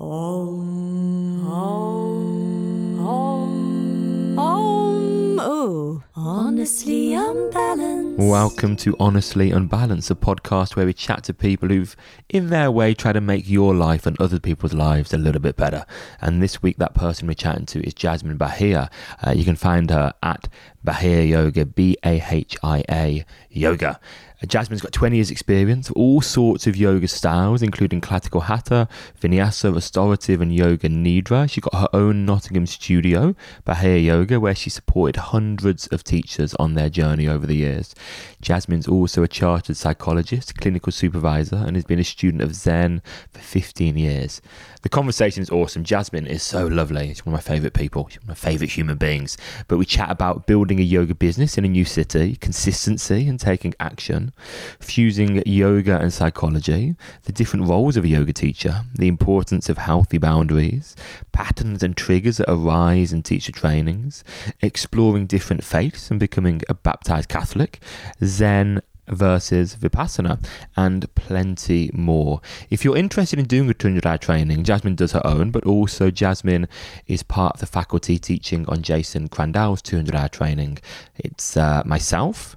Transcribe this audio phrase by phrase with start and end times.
[0.00, 5.40] Om, om, om, om.
[5.40, 8.16] Oh, honestly unbalanced.
[8.16, 11.96] Welcome to Honestly Unbalanced, a podcast where we chat to people who've,
[12.28, 15.56] in their way, tried to make your life and other people's lives a little bit
[15.56, 15.84] better.
[16.20, 18.90] And this week, that person we're chatting to is Jasmine Bahia.
[19.26, 20.46] Uh, you can find her at
[20.88, 24.00] Bahia Yoga, B A H I A Yoga.
[24.42, 28.88] Uh, Jasmine's got 20 years' experience, of all sorts of yoga styles, including classical hatha,
[29.20, 31.50] vinyasa, restorative, and yoga nidra.
[31.50, 33.34] She got her own Nottingham studio,
[33.64, 37.94] Bahia Yoga, where she supported hundreds of teachers on their journey over the years.
[38.40, 43.40] Jasmine's also a chartered psychologist, clinical supervisor, and has been a student of Zen for
[43.40, 44.40] 15 years.
[44.82, 45.82] The conversation is awesome.
[45.82, 47.08] Jasmine is so lovely.
[47.08, 48.06] She's one of my favourite people.
[48.08, 49.36] She's one of my favourite human beings.
[49.66, 53.74] But we chat about building a yoga business in a new city, consistency and taking
[53.80, 54.32] action,
[54.80, 60.18] fusing yoga and psychology, the different roles of a yoga teacher, the importance of healthy
[60.18, 60.96] boundaries,
[61.32, 64.24] patterns and triggers that arise in teacher trainings,
[64.62, 67.80] exploring different faiths and becoming a baptized Catholic,
[68.24, 70.44] Zen versus Vipassana,
[70.76, 72.40] and plenty more.
[72.70, 76.10] If you're interested in doing a 200 hour training, Jasmine does her own, but also
[76.10, 76.68] Jasmine
[77.06, 80.78] is part of the faculty teaching on Jason Crandell's 200 hour training.
[81.16, 82.56] It's uh, myself.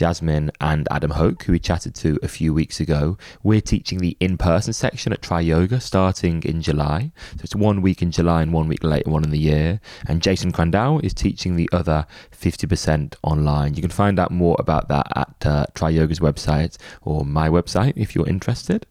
[0.00, 3.18] Jasmine and Adam Hoke, who we chatted to a few weeks ago.
[3.42, 7.12] We're teaching the in person section at Triyoga starting in July.
[7.36, 9.78] So it's one week in July and one week later, one in the year.
[10.06, 13.74] And Jason Crandell is teaching the other 50% online.
[13.74, 18.14] You can find out more about that at uh, Triyoga's website or my website if
[18.14, 18.86] you're interested.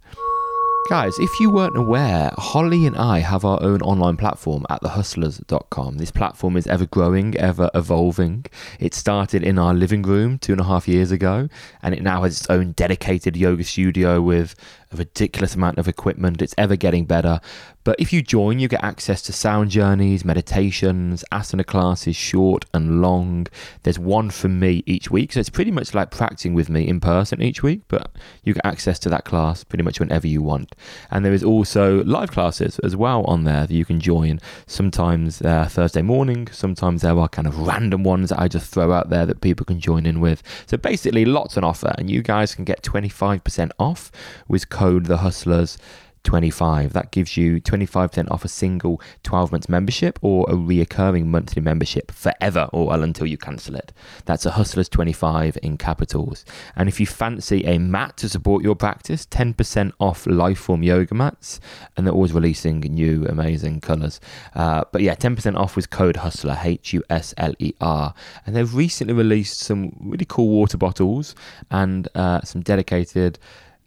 [0.88, 5.98] Guys, if you weren't aware, Holly and I have our own online platform at thehuslers.com.
[5.98, 8.46] This platform is ever growing, ever evolving.
[8.80, 11.48] It started in our living room two and a half years ago,
[11.84, 14.56] and it now has its own dedicated yoga studio with
[14.92, 16.42] a ridiculous amount of equipment.
[16.42, 17.40] It's ever getting better.
[17.84, 23.02] But if you join, you get access to sound journeys, meditations, asana classes, short and
[23.02, 23.48] long.
[23.84, 25.34] There's one from me each week.
[25.34, 28.12] So it's pretty much like practicing with me in person each week, but
[28.44, 30.76] you get access to that class pretty much whenever you want.
[31.10, 34.40] And there is also live classes as well on there that you can join.
[34.68, 38.92] Sometimes uh, Thursday morning, sometimes there are kind of random ones that I just throw
[38.92, 40.44] out there that people can join in with.
[40.68, 44.12] So basically, lots on offer, and you guys can get 25% off
[44.48, 45.78] with code The Huslers.
[46.24, 46.94] 25.
[46.94, 52.12] That gives you 25% off a single 12 months membership or a reoccurring monthly membership
[52.12, 53.94] forever or until you cancel it.
[54.26, 56.46] That's a Huslers 25 in capitals.
[56.76, 61.60] And if you fancy a mat to support your practice, 10% off Liforme yoga mats.
[61.96, 64.20] And they're always releasing new amazing colors.
[64.54, 68.14] Uh, but yeah, 10% off with code Husler, H U S L E R.
[68.46, 71.34] And they've recently released some really cool water bottles
[71.72, 73.40] and uh, some dedicated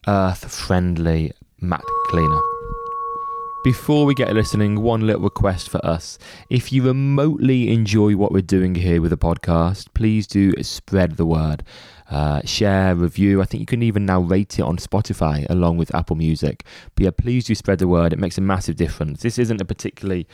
[0.06, 2.40] earth friendly mat cleaner.
[3.64, 6.18] Before we get listening, one little request for us.
[6.50, 11.26] If you remotely enjoy what we're doing here with the podcast, please do spread the
[11.26, 11.62] word.
[12.10, 13.40] Uh, share, review.
[13.40, 16.64] I think you can even now rate it on Spotify along with Apple Music.
[16.96, 18.12] But yeah, please do spread the word.
[18.12, 19.22] It makes a massive difference.
[19.22, 20.26] This isn't a particularly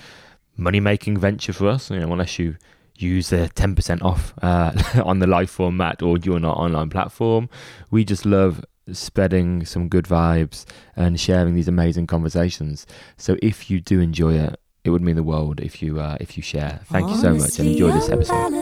[0.56, 2.56] money making venture for us, you know, unless you
[2.96, 4.72] use the 10% off uh,
[5.04, 7.50] on the Liforme or during our online platform.
[7.90, 8.64] We just love
[8.96, 10.64] spreading some good vibes
[10.96, 12.86] and sharing these amazing conversations.
[13.16, 16.36] So if you do enjoy it, it would mean the world if you uh, if
[16.36, 16.80] you share.
[16.86, 18.52] Thank you so much and enjoy this episode.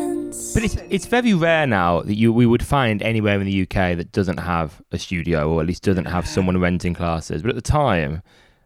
[0.54, 3.96] But it's it's very rare now that you we would find anywhere in the UK
[3.96, 7.42] that doesn't have a studio or at least doesn't have someone renting classes.
[7.42, 8.22] But at the time,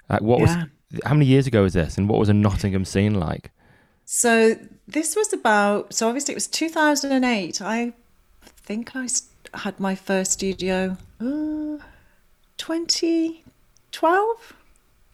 [0.09, 0.65] like what Yeah.
[0.93, 3.51] was how many years ago was this and what was a Nottingham scene like?
[4.07, 4.57] So
[4.89, 5.93] this was about.
[5.93, 7.61] So obviously it was 2008.
[7.61, 7.93] I
[8.45, 10.97] think I s- had my first studio.
[11.21, 11.79] Uh,
[12.59, 14.53] 2012,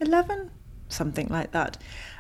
[0.01, 0.51] 11,
[0.89, 1.79] something like that.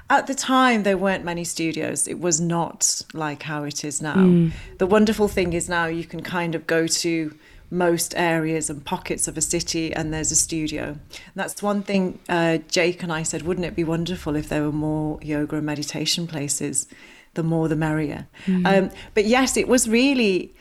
[0.08, 2.06] At the time, there weren't many studios.
[2.06, 4.50] It was not like how it is now.
[4.78, 7.34] The wonderful thing is now you can kind of go to
[7.70, 10.84] most areas and pockets of a city and there's a studio.
[10.84, 14.62] And that's one thing uh, Jake and I said, wouldn't it be wonderful if there
[14.62, 16.86] were more yoga and meditation places?
[17.34, 18.28] The more the merrier.
[18.64, 20.54] Um, but yes, it was really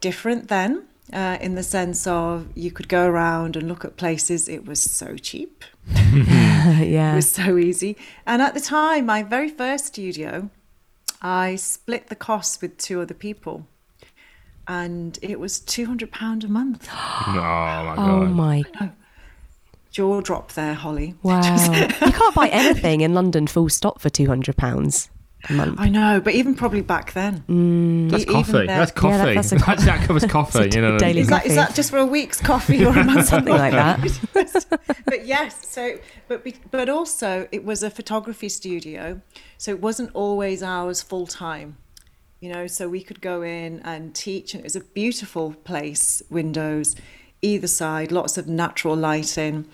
[0.00, 4.48] different then uh, in the sense of you could go around and look at places.
[4.48, 5.64] It was so cheap.
[6.68, 7.12] Yeah.
[7.12, 7.96] It was so easy.
[8.26, 10.50] And at the time, my very first studio,
[11.22, 13.66] I split the costs with two other people.
[14.66, 16.88] And it was £200 a month.
[17.28, 18.90] Oh my Oh my
[19.90, 21.14] Jaw drop there, Holly.
[21.22, 21.40] wow!
[21.40, 25.08] you can't buy anything in London full stop for two hundred pounds.
[25.14, 25.17] a
[25.50, 25.78] month.
[25.80, 27.44] I know, but even probably back then.
[27.48, 28.10] Mm.
[28.10, 28.52] That's E- coffee.
[28.52, 29.16] there- That's coffee.
[29.16, 30.58] Yeah, that- that's a that, co- that covers coffee.
[30.64, 32.90] It's a you know, daily Is that, is that just for a week's coffee or
[32.98, 33.28] a month?
[33.28, 34.00] Something like that.
[35.06, 35.98] but yes, so
[36.28, 39.20] but be- but also it was a photography studio,
[39.56, 41.76] so it wasn't always ours full time.
[42.40, 46.22] You know, so we could go in and teach, and it was a beautiful place.
[46.30, 46.94] Windows,
[47.42, 49.66] either side, lots of natural lighting.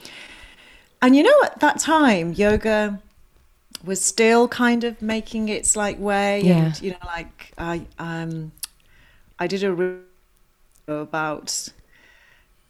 [1.03, 3.01] And you know, at that time, yoga
[3.83, 6.67] was still kind of making its like way, Yeah.
[6.67, 8.53] and you know, like I um,
[9.39, 10.05] I did a review
[10.89, 11.69] about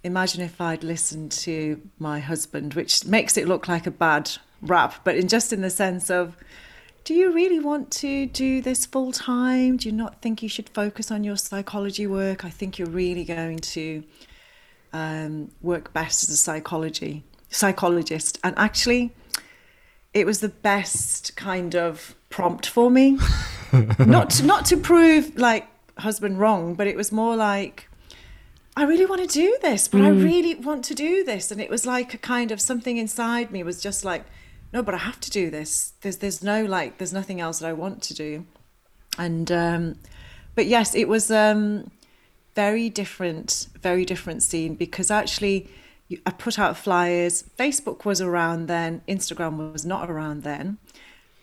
[0.03, 4.31] imagine if I'd listened to my husband, which makes it look like a bad
[4.61, 6.37] rap, but in just in the sense of,
[7.05, 9.79] do you really want to do this full time?
[9.79, 12.45] Do you not think you should focus on your psychology work?
[12.45, 14.05] I think you're really going to
[14.93, 18.39] um, work best as a psychology psychologist.
[18.43, 19.13] And actually,
[20.15, 23.19] it was the best kind of prompt for me.
[23.99, 25.67] not to, not to prove like
[25.99, 27.89] husband wrong, but it was more like
[28.77, 31.53] I really want to do this, but I really want to do this.
[31.53, 34.25] And it was like a kind of something inside me was just like,
[34.73, 35.93] no, but I have to do this.
[36.01, 38.47] There's there's no like there's nothing else that I want to do.
[39.19, 39.97] And um
[40.55, 41.91] but yes, it was um
[42.55, 45.69] very different, very different scene because actually
[46.27, 47.45] I put out flyers.
[47.59, 50.79] Facebook was around then, Instagram was not around then.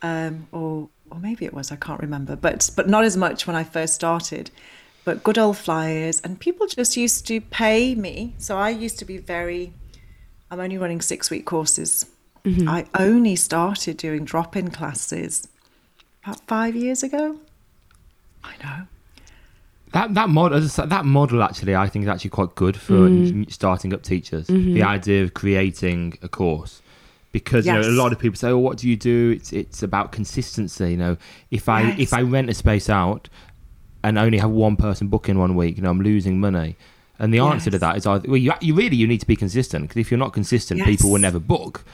[0.02, 3.56] Um or or maybe it was, I can't remember, but but not as much when
[3.56, 4.52] I first started.
[5.04, 6.22] But good old flyers.
[6.22, 8.36] And people just used to pay me.
[8.38, 9.74] So i used to be very
[10.50, 12.06] i'm only running six week courses.
[12.46, 15.48] I only started doing drop-in classes
[16.24, 17.38] about five years ago.
[18.44, 18.88] I know
[19.94, 23.44] That that model I that model actually I think is actually quite good for Mm-hmm.
[23.50, 24.48] starting up teachers.
[24.48, 26.82] The idea of creating a course.
[27.34, 29.82] Because you know, a lot of people say, "Oh, what do you do?" It's it's
[29.84, 30.92] about consistency.
[30.92, 31.18] You know,
[31.50, 32.00] if I Yes.
[32.00, 33.30] if I rent a space out
[34.04, 36.76] and only have one person book in one week, you know, I'm losing money.
[37.20, 39.36] And the answer to that is either well, you you really you need to be
[39.38, 41.86] consistent because if you're not consistent, people will never book.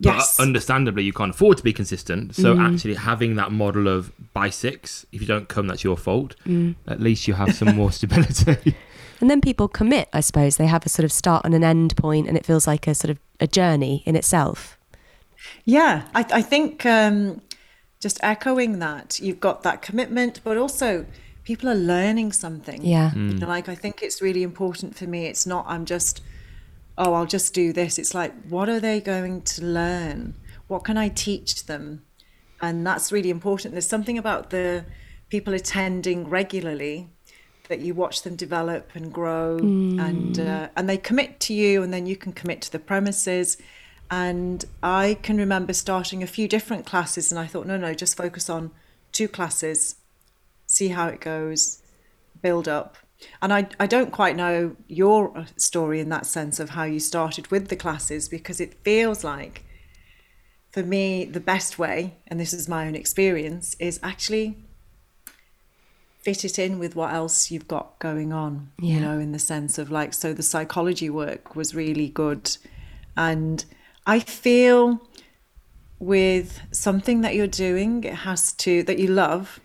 [0.00, 0.40] But Yes.
[0.40, 2.34] understandably, you can't afford to be consistent.
[2.34, 2.72] So mm.
[2.74, 6.34] actually, having that model of by six, if you don't come, that's your fault.
[6.46, 6.74] Mm.
[6.88, 8.74] At least you have some more stability.
[9.20, 10.56] And then people commit, I suppose.
[10.56, 12.94] They have a sort of start and an end point, and it feels like a
[12.94, 14.78] sort of a journey in itself.
[15.64, 17.40] yeah i, I think um,
[18.00, 21.04] just echoing that you've got that commitment but also
[21.44, 23.12] people are learning something Yeah.
[23.14, 25.26] You know, like I think it's really important for me.
[25.26, 26.22] It's not I'm just
[26.98, 27.98] oh I'll just do this.
[27.98, 30.34] It's like what are they going to learn?
[30.68, 32.02] What can I teach them?
[32.60, 33.74] And that's really important.
[33.74, 34.84] There's something about the
[35.28, 37.08] people attending regularly
[37.68, 41.92] that you watch them develop and grow and uh, and they commit to you and
[41.92, 43.56] then you can commit to the premises
[44.10, 48.16] and I can remember starting a few different classes and I thought no no just
[48.16, 48.72] focus on
[49.12, 49.96] two classes
[50.72, 51.82] see how it goes,
[52.40, 52.96] build up.
[53.40, 57.00] And I, I don't quite know your uh, story in that sense of how you
[57.00, 59.64] started with the classes because it feels like,
[60.70, 64.56] for me, the best way, and this is my own experience, is actually
[66.22, 68.94] fit it in with what else you've got going on, Yeah.
[68.94, 72.56] you know, in the sense of like, so the psychology work was really good.
[73.16, 73.64] And
[74.06, 75.02] I feel
[75.98, 79.60] with something that you're doing, it has to, that you love,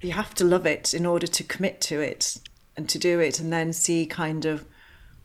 [0.00, 2.38] you have to love it in order to commit to it
[2.76, 4.64] and to do it and then see kind of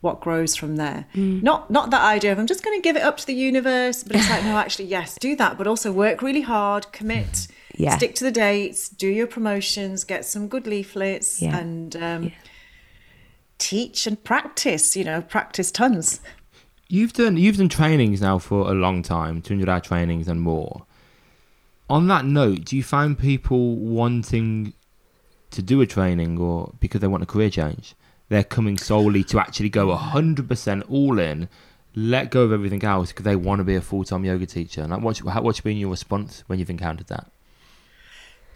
[0.02, 3.02] what grows from there not not that idea of i'm just going to give it
[3.02, 6.22] up to the universe but it's like no actually yes do that but also work
[6.22, 7.98] really hard commit Yeah.
[7.98, 11.58] stick to the dates do your promotions get some good leaflets Yeah.
[11.58, 12.32] and um,
[13.58, 16.22] teach and practice you know practice tons
[16.90, 20.86] You've done you've done trainings now for a long time, 200 hour trainings and more.
[21.90, 24.72] On that note, do you find people wanting
[25.52, 27.96] to do a training or because they want a career change?
[28.30, 31.48] They're coming solely to actually go 100% all in,
[31.96, 34.82] let go of everything else because they want to be a full time yoga teacher.
[34.82, 37.32] And like, what's, what's been your response when you've encountered that?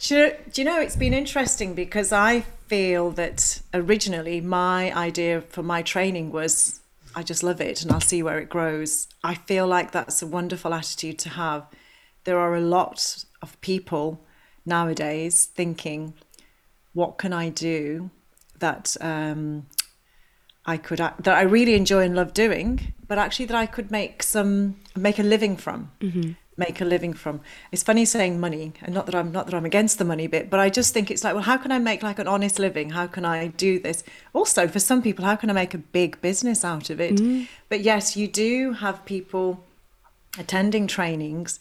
[0.07, 5.83] Do you know, it's been interesting because I feel that originally my idea for my
[5.83, 6.81] training was
[7.13, 9.07] I just love it and I'll see where it grows.
[9.23, 11.67] I feel like that's a wonderful attitude to have.
[12.23, 14.25] There are a lot of people
[14.65, 16.13] nowadays thinking,
[16.93, 18.09] what can I do
[18.59, 19.65] that um,
[20.65, 24.23] I could that I really enjoy and love doing, but actually that I could make
[24.23, 25.91] some make a living from.
[26.57, 27.41] Make a living from.
[27.71, 30.49] It's funny saying money, and not that I'm not that I'm against the money bit,
[30.49, 32.91] but I just think it's like, well, how can I make like an honest living?
[32.91, 34.03] How can I do this?
[34.33, 37.19] Also, for some people, how can I make a big business out of it?
[37.69, 39.63] But yes, you do have people
[40.37, 41.59] attending trainings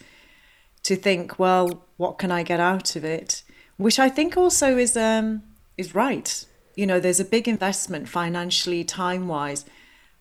[0.82, 3.42] to think, well, what can I get out of it?
[3.80, 5.42] Which I think also is um,
[5.78, 6.44] is right.
[6.76, 9.64] You know, there's a big investment financially, time wise.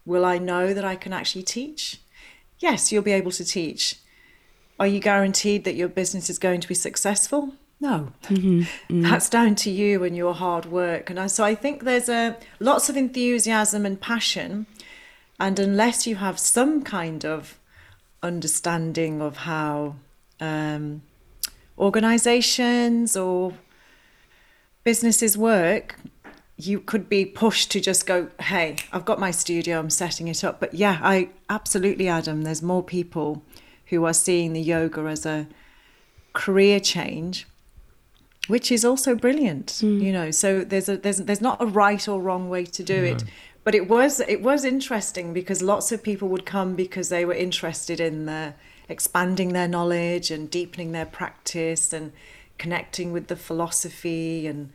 [0.06, 2.00] Will I know that I can actually teach?
[2.60, 3.98] Yes, you'll be able to teach.
[4.80, 7.54] Are you guaranteed that your business is going to be successful?
[7.82, 8.62] No, mm-hmm.
[8.62, 9.02] Mm-hmm.
[9.10, 11.10] that's down to you and your hard work.
[11.10, 14.68] And I, so I think there's a lots of enthusiasm and passion,
[15.38, 17.60] and unless you have some kind of
[18.24, 19.96] understanding of how
[20.40, 21.02] um,
[21.80, 23.54] organizations or
[24.84, 25.96] businesses work,
[26.58, 30.44] you could be pushed to just go, hey, I've got my studio, I'm setting it
[30.44, 30.60] up.
[30.60, 33.44] But yeah, I absolutely, Adam, there's more people
[33.88, 35.48] who are seeing the yoga as a
[36.34, 37.48] career change
[38.48, 40.02] which is also brilliant mm.
[40.02, 43.02] you know so there's a there's there's not a right or wrong way to do
[43.02, 43.08] no.
[43.08, 43.24] it
[43.64, 47.34] but it was it was interesting because lots of people would come because they were
[47.34, 48.54] interested in the
[48.90, 52.12] expanding their knowledge and deepening their practice and
[52.58, 54.72] connecting with the philosophy and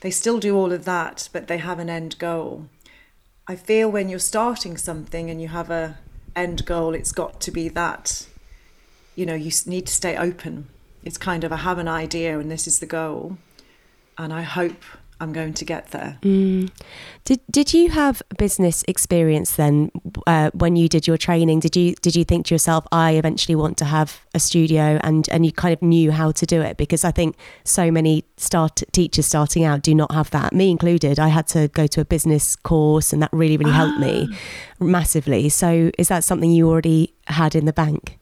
[0.00, 2.66] they still do all of that but they have an end goal.
[3.46, 5.98] I feel when you're starting something and you have a
[6.34, 8.26] end goal it's got to be that
[9.14, 10.68] you know you need to stay open.
[11.04, 13.36] It's kind of I have an idea and this is the goal,
[14.16, 14.82] and I hope
[15.22, 16.18] I'm going to get there.
[16.22, 16.70] Mm.
[17.24, 19.92] Did Did you have business experience then
[20.26, 21.60] uh, when you did your training?
[21.60, 25.28] Did you Did you think to yourself, I eventually want to have a studio, and
[25.28, 26.76] and you kind of knew how to do it?
[26.76, 31.20] Because I think so many start teachers starting out do not have that, me included.
[31.20, 34.36] I had to go to a business course, and that really really helped me ah.
[34.80, 35.48] massively.
[35.48, 38.18] So is that something you already had in the bank?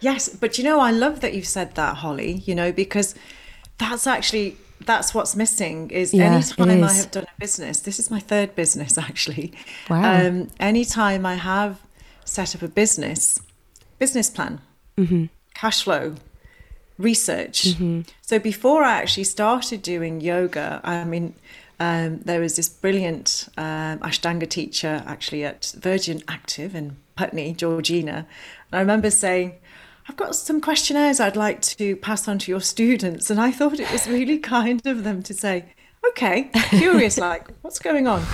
[0.00, 3.14] Yes, but you know, I love that you've said that, Holly, you know, because
[3.78, 8.10] that's actually that's what's missing is yeah, anytime I have done a business, this is
[8.10, 9.52] my third business actually.
[9.88, 10.26] Wow.
[10.26, 11.80] Um, anytime I have
[12.24, 13.40] set up a business,
[13.98, 14.60] business plan,
[14.96, 15.26] mm-hmm.
[15.54, 16.14] cash flow,
[16.98, 17.64] research.
[17.64, 18.02] Mm-hmm.
[18.22, 21.34] So before I actually started doing yoga, I mean,
[21.80, 28.26] um, there was this brilliant um, Ashtanga teacher actually at Virgin Active in Putney, Georgina.
[28.70, 29.54] And I remember saying,
[30.08, 33.30] I've got some questionnaires I'd like to pass on to your students.
[33.30, 35.66] And I thought it was really kind of them to say,
[36.08, 38.24] okay, curious, like, what's going on?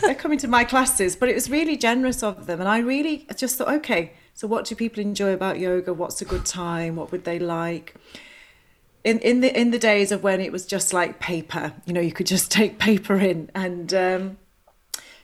[0.00, 1.14] They're coming to my classes.
[1.14, 2.60] But it was really generous of them.
[2.60, 5.94] And I really just thought, okay, so what do people enjoy about yoga?
[5.94, 6.96] What's a good time?
[6.96, 7.94] What would they like?
[9.04, 12.00] In, in the in the days of when it was just like paper, you know,
[12.00, 14.38] you could just take paper in, and um,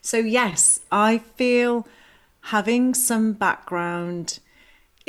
[0.03, 1.89] so yes, I feel
[2.43, 4.39] having some background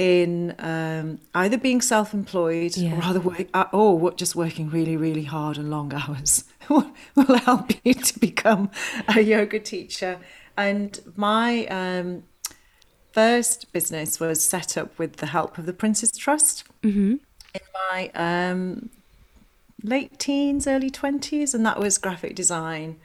[0.02, 2.92] in um, either being self-employed yeah.
[2.92, 7.70] or rather work, uh, or just working really really hard and long hours will help
[7.84, 8.72] you to become
[9.16, 10.18] a yoga teacher
[10.58, 12.24] and my um,
[13.12, 17.18] first business was set up with the help of the Prince's Trust mm-hmm.
[17.54, 18.90] in my um,
[19.84, 23.00] late teens early 20s and that was graphic design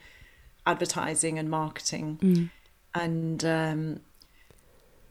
[0.65, 2.51] advertising and marketing mm.
[2.95, 4.01] and um,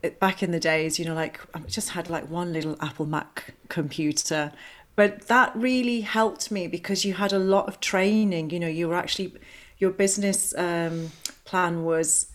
[0.09, 3.53] back in the days, you know, like I just had like one little Apple Mac
[3.69, 4.51] computer,
[4.95, 8.50] but that really helped me because you had a lot of training.
[8.50, 9.33] You know, you were actually
[9.77, 11.12] your business um,
[11.43, 12.27] plan was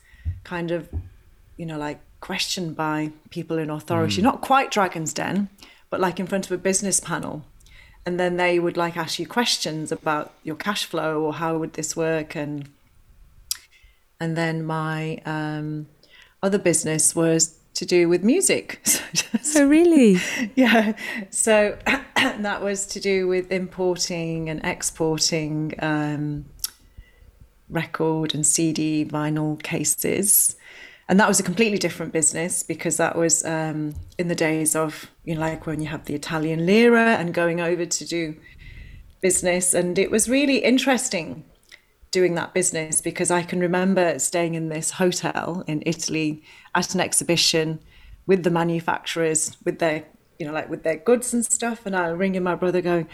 [0.45, 0.89] kind of,
[1.57, 4.25] you know, like questioned by people in authority, mm.
[4.25, 5.49] not quite Dragon's Den,
[5.89, 7.45] but like in front of a business panel.
[8.07, 11.75] And then they would like ask you questions about your cash flow or how would
[11.75, 12.69] this work and
[14.23, 15.87] and then my um,
[16.43, 18.81] other business was to do with music.
[19.57, 20.19] oh, really?
[20.55, 20.95] yeah.
[21.31, 21.79] So
[22.17, 26.47] that was to do with importing and exporting um,
[27.69, 30.57] record and CD vinyl cases.
[31.09, 35.11] And that was a completely different business because that was um, in the days of,
[35.25, 38.37] you know, like when you have the Italian lira and going over to do
[39.21, 39.75] business.
[39.75, 41.45] And it was really interesting
[42.11, 46.43] doing that business because I can remember staying in this hotel in Italy
[46.75, 47.81] at an exhibition
[48.27, 50.05] with the manufacturers with their
[50.39, 51.87] you know like with their goods and stuff.
[51.87, 53.09] And I was ringing my brother going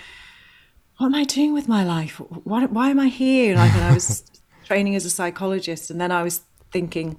[0.99, 2.19] what am I doing with my life?
[2.45, 3.55] Why, why am I here?
[3.55, 4.25] Like and I was
[4.65, 5.91] training as a psychologist.
[5.91, 6.41] And then I was
[6.73, 7.19] thinking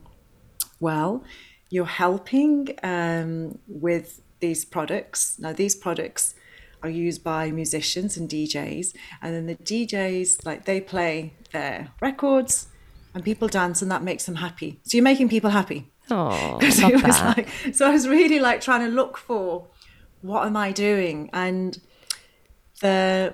[0.79, 1.24] well
[1.69, 5.38] you're helping um, with these products.
[5.38, 6.34] Now these products
[6.84, 12.67] are used by musicians and DJs and then the DJs like they play their records
[13.13, 14.79] and people dance and that makes them happy.
[14.84, 15.91] So you're making people happy.
[16.10, 19.67] Oh, it was like so I was really like trying to look for
[20.22, 21.29] what am I doing?
[21.34, 21.79] And
[22.81, 23.34] the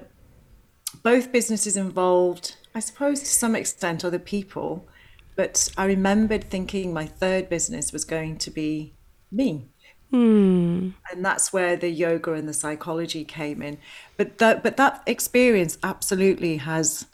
[1.02, 4.88] both businesses involved I suppose to some extent other people
[5.36, 8.94] but I remembered thinking my third business was going to be
[9.32, 9.73] me
[10.14, 10.90] Hmm.
[11.12, 13.80] And that's where the yoga and the psychology came in.
[14.16, 17.08] But that but that experience absolutely has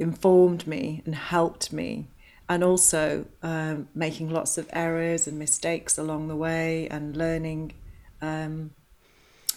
[0.00, 2.08] informed me and helped me
[2.48, 7.74] and also um, making lots of errors and mistakes along the way and learning.
[8.20, 8.72] Um,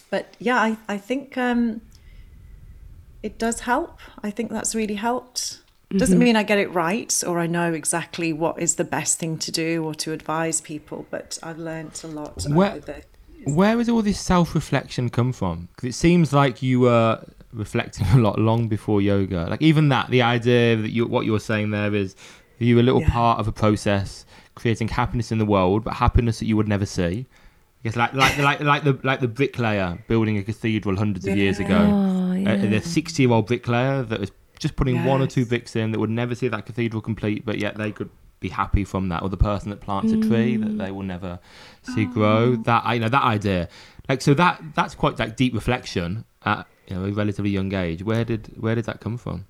[0.08, 1.80] but yeah, I, I think um,
[3.20, 3.98] it does help.
[4.22, 5.61] I think that's really helped.
[5.98, 6.24] Doesn't mm-hmm.
[6.24, 9.52] mean I get it right or I know exactly what is the best thing to
[9.52, 12.44] do or to advise people, but I've learned a lot.
[12.48, 12.80] Where,
[13.44, 15.68] where has all this self reflection come from?
[15.74, 19.46] Because it seems like you were reflecting a lot long before yoga.
[19.48, 22.16] Like even that, the idea that you what you're saying there is
[22.58, 23.10] you a little yeah.
[23.10, 26.86] part of a process creating happiness in the world, but happiness that you would never
[26.86, 27.26] see.
[27.26, 31.32] I guess like like like like the like the bricklayer building a cathedral hundreds yeah.
[31.32, 31.76] of years ago.
[31.76, 32.52] Oh, yeah.
[32.52, 34.30] uh, the sixty year old bricklayer that was
[34.62, 35.06] just putting yes.
[35.06, 37.90] one or two bricks in that would never see that cathedral complete, but yet they
[37.90, 38.08] could
[38.40, 39.22] be happy from that.
[39.22, 40.24] Or the person that plants mm.
[40.24, 41.40] a tree that they will never
[41.82, 42.12] see oh.
[42.12, 42.56] grow.
[42.56, 43.68] That you know that idea,
[44.08, 48.02] like so that that's quite like deep reflection at you know a relatively young age.
[48.02, 49.46] Where did where did that come from?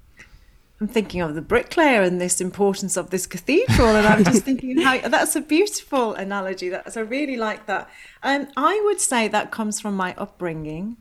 [0.80, 4.80] I'm thinking of the bricklayer and this importance of this cathedral, and I'm just thinking
[4.80, 6.70] how that's a beautiful analogy.
[6.70, 7.88] That's I really like that.
[8.22, 10.96] Um, I would say that comes from my upbringing,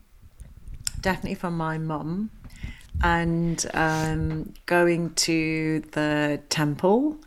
[0.99, 2.29] definitely from my mum,
[3.03, 7.17] and um, going to the temple,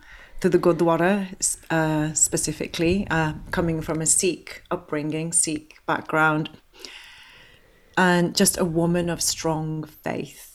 [0.41, 1.27] to the Gurdwara
[1.69, 6.49] uh, specifically, uh, coming from a Sikh upbringing, Sikh background,
[7.97, 10.51] and just a woman of strong faith.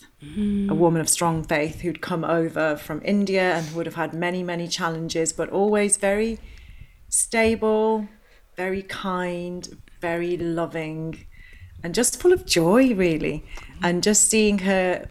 [0.70, 4.42] A woman of strong faith who'd come over from India and would have had many,
[4.42, 6.38] many challenges, but always very
[7.08, 8.06] stable,
[8.54, 9.66] very kind,
[10.00, 11.26] very loving,
[11.82, 13.44] and just full of joy, really.
[13.82, 15.08] And just seeing her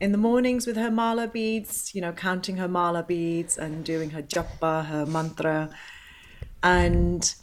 [0.00, 4.10] in the mornings with her mala beads, you know, counting her mala beads and doing
[4.10, 5.70] her japa, her mantra,
[6.62, 7.34] and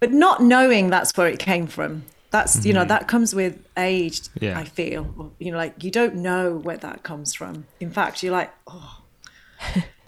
[0.00, 2.68] but not knowing that's where it came from that's mm-hmm.
[2.68, 2.88] you know mm-hmm.
[2.88, 4.58] that comes with age yeah.
[4.58, 8.32] i feel you know like you don't know where that comes from in fact you're
[8.32, 9.02] like oh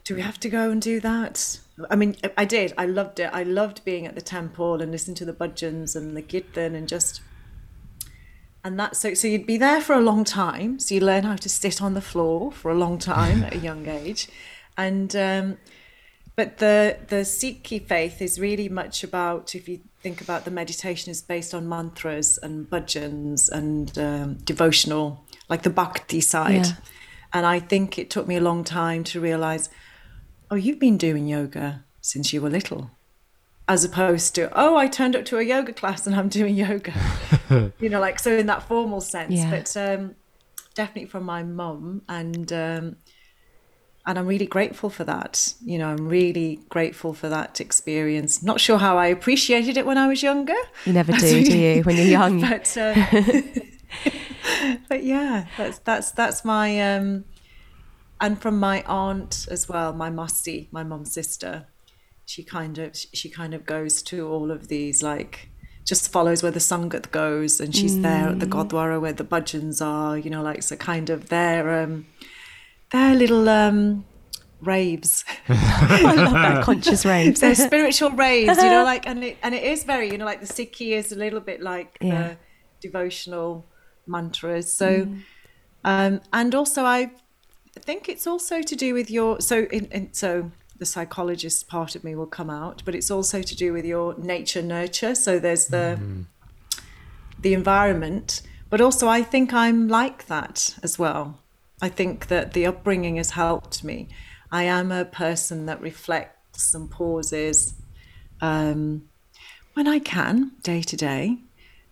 [0.05, 1.61] do we have to go and do that
[1.91, 5.15] i mean i did i loved it i loved being at the temple and listening
[5.15, 7.21] to the bhajans and the kirtan and just
[8.65, 11.37] and that so so you'd be there for a long time so you learn how
[11.37, 14.29] to sit on the floor for a long time at a young age
[14.77, 15.57] and um
[16.37, 21.11] but the the Sikhi faith is really much about if you think about the meditation
[21.11, 26.67] is based on mantras and bhajans and um, devotional, like the bhakti side.
[26.67, 26.73] Yeah.
[27.33, 29.71] And I think it took me a long time to realize,
[30.51, 32.91] oh, you've been doing yoga since you were little,
[33.67, 36.93] as opposed to, oh, I turned up to a yoga class and I'm doing yoga.
[37.79, 39.33] you know, like so in that formal sense.
[39.33, 39.51] Yeah.
[39.51, 40.15] But um,
[40.75, 42.53] definitely from my mum and.
[42.53, 42.97] Um,
[44.07, 45.55] and I'm really grateful for that.
[45.65, 48.43] You know, I'm really grateful for that experience.
[48.43, 50.57] Not sure how I appreciated it when I was younger.
[50.85, 51.83] You never do, do you?
[51.83, 52.95] When you're young, but uh,
[54.89, 57.25] but yeah, that's that's that's my um,
[58.21, 61.67] and from my aunt as well, my musti, my mom's sister.
[62.27, 65.51] She kind of she kind of goes to all of these like
[65.85, 68.03] just follows where the sangat goes, and she's mm.
[68.03, 70.17] there at the Gurdwara where the bhajans are.
[70.17, 72.07] You know, like so kind of their Um,
[72.91, 74.05] they're little um,
[74.61, 75.25] raves.
[75.49, 77.41] I love that conscious raves.
[77.41, 80.41] They're spiritual raves, you know, like and it and it is very, you know, like
[80.41, 82.29] the Sikhi is a little bit like yeah.
[82.29, 82.37] the
[82.81, 83.67] devotional
[84.07, 84.75] mantras.
[84.75, 85.23] So mm.
[85.85, 87.11] um, and also I
[87.81, 92.05] think it's also to do with your so in, in so the psychologist part of
[92.05, 95.15] me will come out, but it's also to do with your nature nurture.
[95.15, 96.27] So there's the mm.
[97.39, 101.39] the environment, but also I think I'm like that as well.
[101.81, 104.09] I think that the upbringing has helped me.
[104.51, 107.75] I am a person that reflects and pauses
[108.41, 109.09] um,
[109.75, 111.39] when I can, day to day.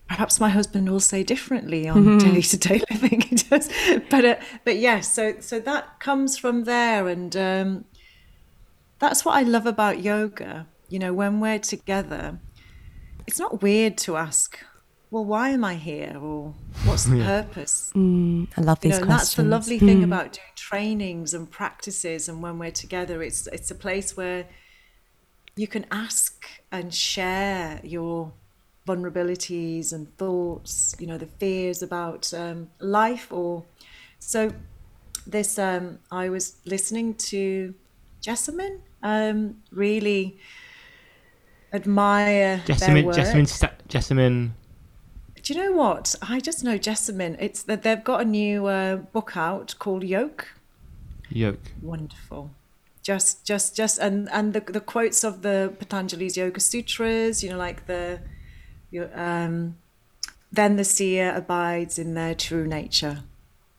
[0.09, 3.21] Perhaps my husband will say differently on day to day living.
[3.33, 3.68] He does,
[4.11, 5.11] but uh, but yes.
[5.12, 7.85] So so that comes from there, and um,
[9.03, 10.67] that's what I love about yoga.
[10.88, 12.38] You know, when we're together,
[13.27, 14.59] it's not weird to ask
[15.12, 16.17] well, why am I here?
[16.19, 17.43] Or what's the yeah.
[17.43, 17.93] purpose?
[17.95, 19.21] Mm, I love these you know, questions.
[19.21, 20.05] That's the lovely thing mm.
[20.05, 22.31] about doing trainings and practices.
[22.31, 24.47] And when we're together, it's it's a place where
[25.55, 28.33] you can ask and share your
[28.88, 30.97] vulnerabilities and thoughts.
[30.99, 33.31] You know, the fears about um, life.
[33.31, 33.65] Or
[34.19, 34.51] so
[35.27, 35.59] this.
[35.59, 37.75] Um, I was listening to
[38.23, 38.81] Jessamyn.
[39.03, 40.38] Um, really
[41.73, 43.12] admire Jessamyn.
[43.12, 43.71] Jessamyn.
[43.88, 44.53] Jessamyn
[45.43, 46.15] do you know what?
[46.23, 47.37] I just know Jessamyn.
[47.41, 50.49] It's that they've got a new uh, book out called Yoke.
[51.29, 51.73] Yoke.
[51.81, 52.51] Wonderful.
[53.03, 57.43] Just, just, just, and and the the quotes of the Patanjali's Yoga Sutras.
[57.43, 58.21] You know, like the
[59.15, 59.77] um,
[60.53, 63.25] then the seer abides in their true nature.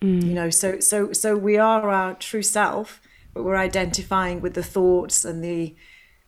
[0.02, 0.24] Mm.
[0.24, 3.00] You know, so so so we are our true self,
[3.34, 5.76] but we're identifying with the thoughts and the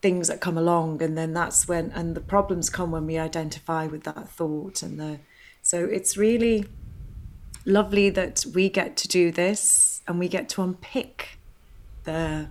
[0.01, 3.87] things that come along, and then that's when and the problems come when we identify
[3.87, 5.19] with that thought and the.
[5.61, 6.65] So it's really
[7.65, 11.39] lovely that we get to do this and we get to unpick
[12.03, 12.47] the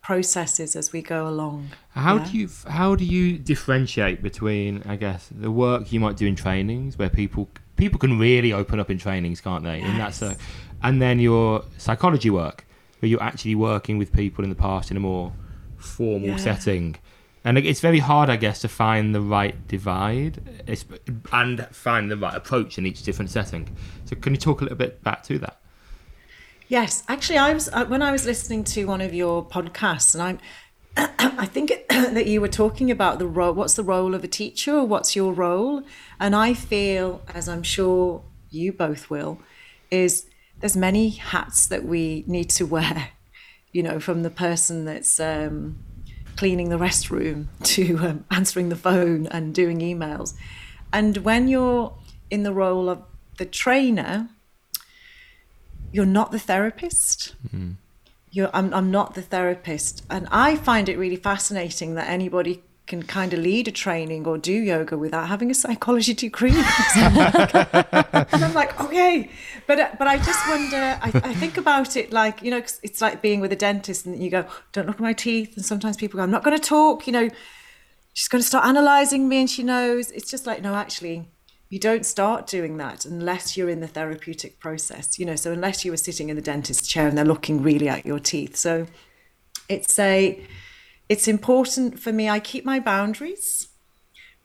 [0.00, 1.70] processes as we go along.
[1.90, 2.24] How yeah?
[2.24, 6.36] do you how do you differentiate between I guess the work you might do in
[6.36, 9.78] trainings where people people can really open up in trainings, can't they?
[9.78, 9.88] Yes.
[9.88, 10.36] And that's a,
[10.82, 12.64] and then your psychology work
[13.02, 15.32] you're actually working with people in the past in a more
[15.76, 16.36] formal yeah.
[16.36, 16.96] setting.
[17.44, 20.42] And it's very hard, I guess, to find the right divide
[21.32, 23.76] and find the right approach in each different setting.
[24.04, 25.60] So, can you talk a little bit back to that?
[26.66, 30.22] Yes, actually, I was uh, when I was listening to one of your podcasts, and
[30.22, 30.38] I'm.
[31.38, 33.52] I think that you were talking about the role.
[33.52, 34.82] What's the role of a teacher?
[34.82, 35.82] What's your role?
[36.18, 39.38] And I feel, as I'm sure you both will,
[39.90, 40.26] is
[40.60, 43.10] there's many hats that we need to wear.
[43.72, 45.76] You know, from the person that's um,
[46.36, 50.32] cleaning the restroom to um, answering the phone and doing emails.
[50.94, 51.92] And when you're
[52.30, 53.02] in the role of
[53.36, 54.30] the trainer,
[55.92, 57.34] you're not the therapist.
[57.54, 57.74] Mm.
[58.30, 60.04] You're, I'm, I'm not the therapist.
[60.08, 64.38] And I find it really fascinating that anybody can kind of lead a training or
[64.38, 66.50] do yoga without having a psychology degree.
[66.96, 69.28] and I'm like, okay,
[69.66, 70.76] but uh, but I just wonder.
[70.76, 74.22] I, I think about it like you know, it's like being with a dentist, and
[74.22, 76.62] you go, "Don't look at my teeth," and sometimes people go, "I'm not going to
[76.62, 77.28] talk," you know.
[78.12, 80.10] She's going to start analyzing me, and she knows.
[80.10, 81.28] It's just like, no, actually,
[81.68, 85.84] you don't start doing that unless you're in the therapeutic process you know so unless
[85.84, 88.86] you were sitting in the dentist chair and they're looking really at your teeth so
[89.68, 90.40] it's a
[91.08, 93.68] it's important for me i keep my boundaries.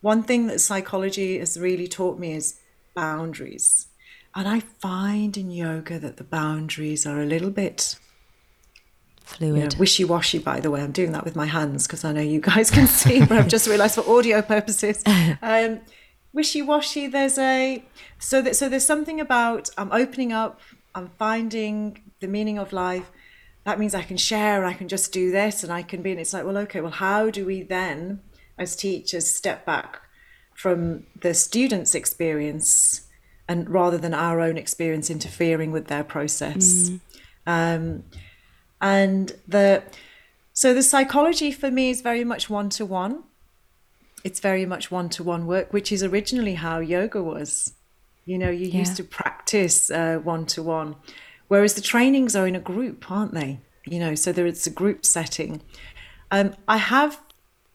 [0.02, 2.60] One thing that psychology has really taught me is
[2.95, 3.88] boundaries.
[4.36, 7.97] And i find in yoga that the boundaries are a little bit
[9.24, 9.56] fluid.
[9.56, 10.82] You know, wishy-washy by the way.
[10.82, 13.47] I'm doing that with my hands because i know you guys can see but i've
[13.47, 15.04] just realized for audio purposes.
[15.41, 15.82] Um,
[16.34, 17.84] wishy-washy there's a
[18.19, 20.62] so that so there's something about i'm opening up
[20.95, 23.12] i'm finding the meaning of life
[23.63, 26.19] that means i can share i can just do this and i can be and
[26.19, 28.19] it's like well okay well how do we then
[28.58, 30.02] as teachers step back
[30.54, 33.08] from the students experience
[33.47, 37.00] and rather than our own experience interfering with their process mm.
[37.47, 38.04] um,
[38.80, 39.84] and the
[40.54, 43.24] so the psychology for me is very much one-to-one
[44.24, 47.74] it's very much one to one work, which is originally how yoga was.
[48.26, 48.80] You know, you yeah.
[48.80, 50.95] used to practice one to one,
[51.52, 53.60] whereas the trainings are in a group, aren't they?
[53.84, 55.62] You know, so there it's a group setting.
[56.32, 57.20] Um, I have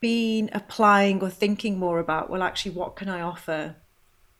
[0.00, 3.76] been applying or thinking more about, well, actually, what can I offer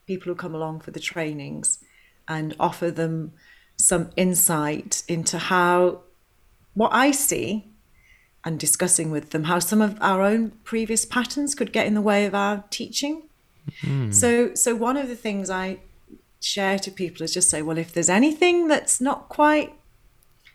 [0.06, 1.84] people who come along for the trainings
[2.26, 3.32] and offer them
[3.76, 6.00] some insight into how
[6.72, 7.66] what I see
[8.42, 12.00] and discussing with them how some of our own previous patterns could get in the
[12.00, 13.24] way of our teaching.
[13.82, 14.14] Mm.
[14.14, 15.80] So, so one of the things I
[16.40, 19.70] share to people is just say, well, if there's anything that's not quite,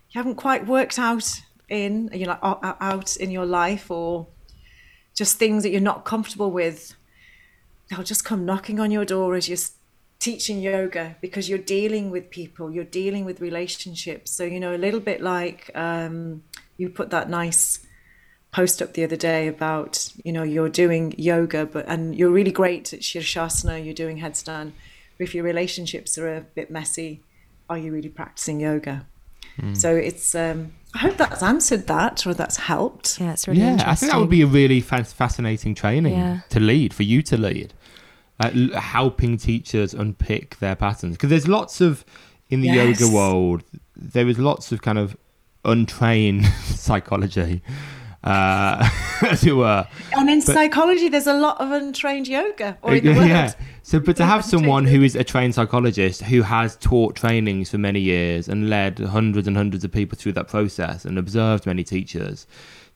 [0.09, 4.27] you haven't quite worked out in, you know, out in your life, or
[5.15, 6.95] just things that you're not comfortable with,
[7.89, 9.57] they'll just come knocking on your door as you're
[10.19, 14.31] teaching yoga because you're dealing with people, you're dealing with relationships.
[14.31, 15.71] So, you know, a little bit like.
[15.75, 16.43] Um,
[16.81, 17.85] you put that nice
[18.51, 22.51] post up the other day about you know you're doing yoga but and you're really
[22.51, 24.71] great at shirshasana you're doing headstand
[25.21, 27.21] but if your relationships are a bit messy
[27.69, 29.05] are you really practicing yoga
[29.59, 29.77] mm.
[29.77, 33.19] so it's um I hope that's answered that or that's helped.
[33.19, 36.41] Yeah, it's really yeah, I think that would be a really fascinating training yeah.
[36.49, 37.73] to lead, for you to lead,
[38.41, 41.15] uh, helping teachers unpick their patterns.
[41.15, 42.03] Because there's lots of,
[42.49, 42.99] in the yes.
[42.99, 43.63] yoga world,
[43.95, 45.15] there is lots of kind of
[45.63, 47.61] untrained psychology,
[48.23, 48.89] uh,
[49.21, 49.87] as it were.
[50.13, 52.77] And in but, psychology, there's a lot of untrained yoga.
[52.87, 53.53] yeah.
[53.83, 57.77] So, but to have someone who is a trained psychologist who has taught trainings for
[57.77, 61.83] many years and led hundreds and hundreds of people through that process and observed many
[61.83, 62.45] teachers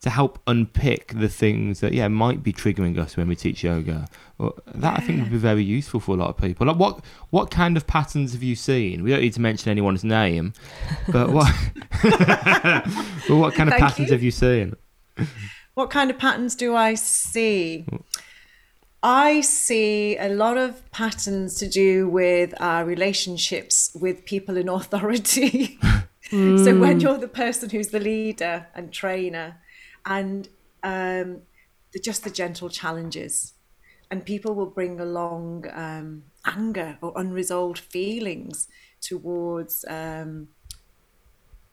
[0.02, 4.08] to help unpick the things that yeah might be triggering us when we teach yoga.
[4.38, 4.98] Well, that yeah.
[4.98, 6.68] I think would be very useful for a lot of people.
[6.68, 9.04] Like what what kind of patterns have you seen?
[9.04, 10.54] We don't need to mention anyone's name,
[11.08, 11.52] but what
[12.04, 14.14] but what kind of Thank patterns you.
[14.14, 14.76] have you seen?
[15.74, 17.86] What kind of patterns do I see?
[19.04, 25.78] I see a lot of patterns to do with our relationships with people in authority.
[26.32, 26.60] mm.
[26.66, 29.58] So when you're the person who's the leader and trainer,
[30.06, 30.50] and
[30.82, 31.42] um,
[31.92, 33.54] the, just the gentle challenges.
[34.12, 38.68] and people will bring along um, anger or unresolved feelings
[39.02, 40.48] towards um,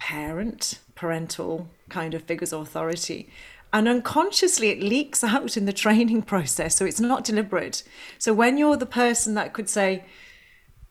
[0.02, 3.30] parent, parental kind of figures authority.
[3.72, 6.76] And unconsciously, it leaks out in the training process.
[6.76, 7.84] So it's not deliberate.
[8.18, 10.04] So when you're the person that could say,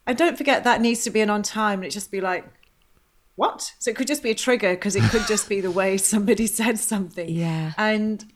[0.08, 2.46] and don't forget that needs to be an on time, and it just be like,
[3.36, 3.74] what?
[3.80, 6.48] So it could just be a trigger because it could just be the way somebody
[6.48, 7.28] said something.
[7.28, 7.74] Yeah.
[7.78, 8.32] And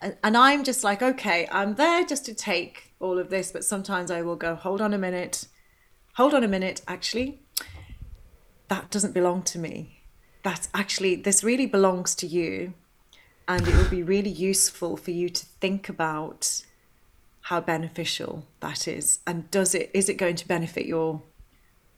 [0.00, 4.10] and I'm just like, okay, I'm there just to take all of this, but sometimes
[4.10, 5.46] I will go, hold on a minute,
[6.14, 7.42] hold on a minute, actually,
[8.70, 10.00] that doesn't belong to me.
[10.42, 12.72] That's actually, this really belongs to you.
[13.46, 16.62] And it will be really useful for you to think about
[17.42, 19.18] how beneficial that is.
[19.26, 21.22] And does it, is it going to benefit your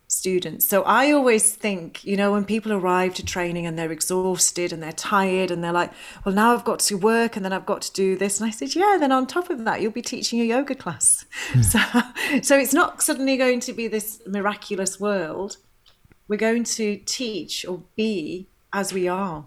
[0.08, 0.68] students.
[0.68, 4.82] So I always think, you know, when people arrive to training and they're exhausted and
[4.82, 5.90] they're tired and they're like,
[6.24, 8.38] well, now I've got to work and then I've got to do this.
[8.38, 11.24] And I said, yeah, then on top of that, you'll be teaching a yoga class.
[11.52, 11.62] Mm.
[12.32, 15.56] So, so it's not suddenly going to be this miraculous world.
[16.28, 19.46] We're going to teach or be as we are,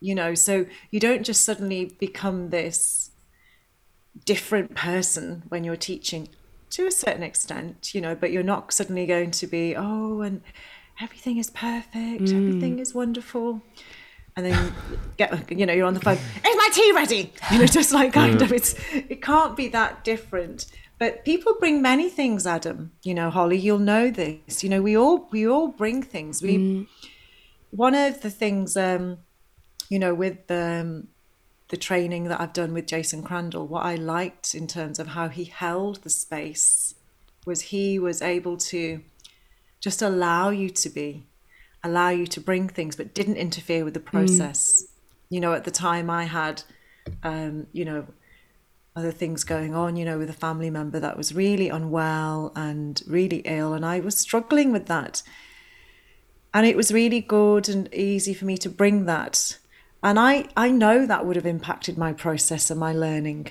[0.00, 3.10] you know, so you don't just suddenly become this
[4.24, 6.28] different person when you're teaching
[6.70, 10.42] to a certain extent, you know, but you're not suddenly going to be, oh, and
[11.00, 12.34] everything is perfect, mm.
[12.34, 13.60] everything is wonderful.
[14.34, 14.72] And then
[15.18, 17.32] get, you know, you're on the phone, is my tea ready?
[17.50, 20.66] You know, just like kind of, it's, it can't be that different.
[21.02, 22.92] But people bring many things, Adam.
[23.02, 24.62] You know, Holly, you'll know this.
[24.62, 26.40] You know, we all, we all bring things.
[26.40, 26.86] We, mm.
[27.72, 29.18] one of the things, um,
[29.88, 31.08] you know, with um,
[31.70, 35.26] the training that I've done with Jason Crandell, what I liked in terms of how
[35.26, 36.94] he held the space
[37.44, 39.00] was he was able to
[39.80, 41.26] just allow you to be,
[41.82, 44.04] allow you to bring things, but didn't interfere with the mm.
[44.04, 44.84] process.
[44.84, 44.86] Mm.
[45.30, 46.62] You know, at the time I had,
[47.24, 48.06] um, you know,
[48.94, 53.02] other things going on, you know, with a family member that was really unwell and
[53.06, 55.22] really ill, and I was struggling with that.
[56.54, 59.56] And it was really good and easy for me to bring that
[60.02, 63.48] and I, I know that would have impacted my process and my learning.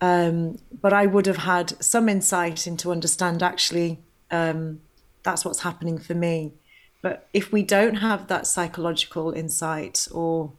[0.00, 4.80] Um, but I would have had some insight into understand actually um,
[5.22, 6.54] that's what's happening for me.
[7.02, 10.52] But if we don't have that psychological insight or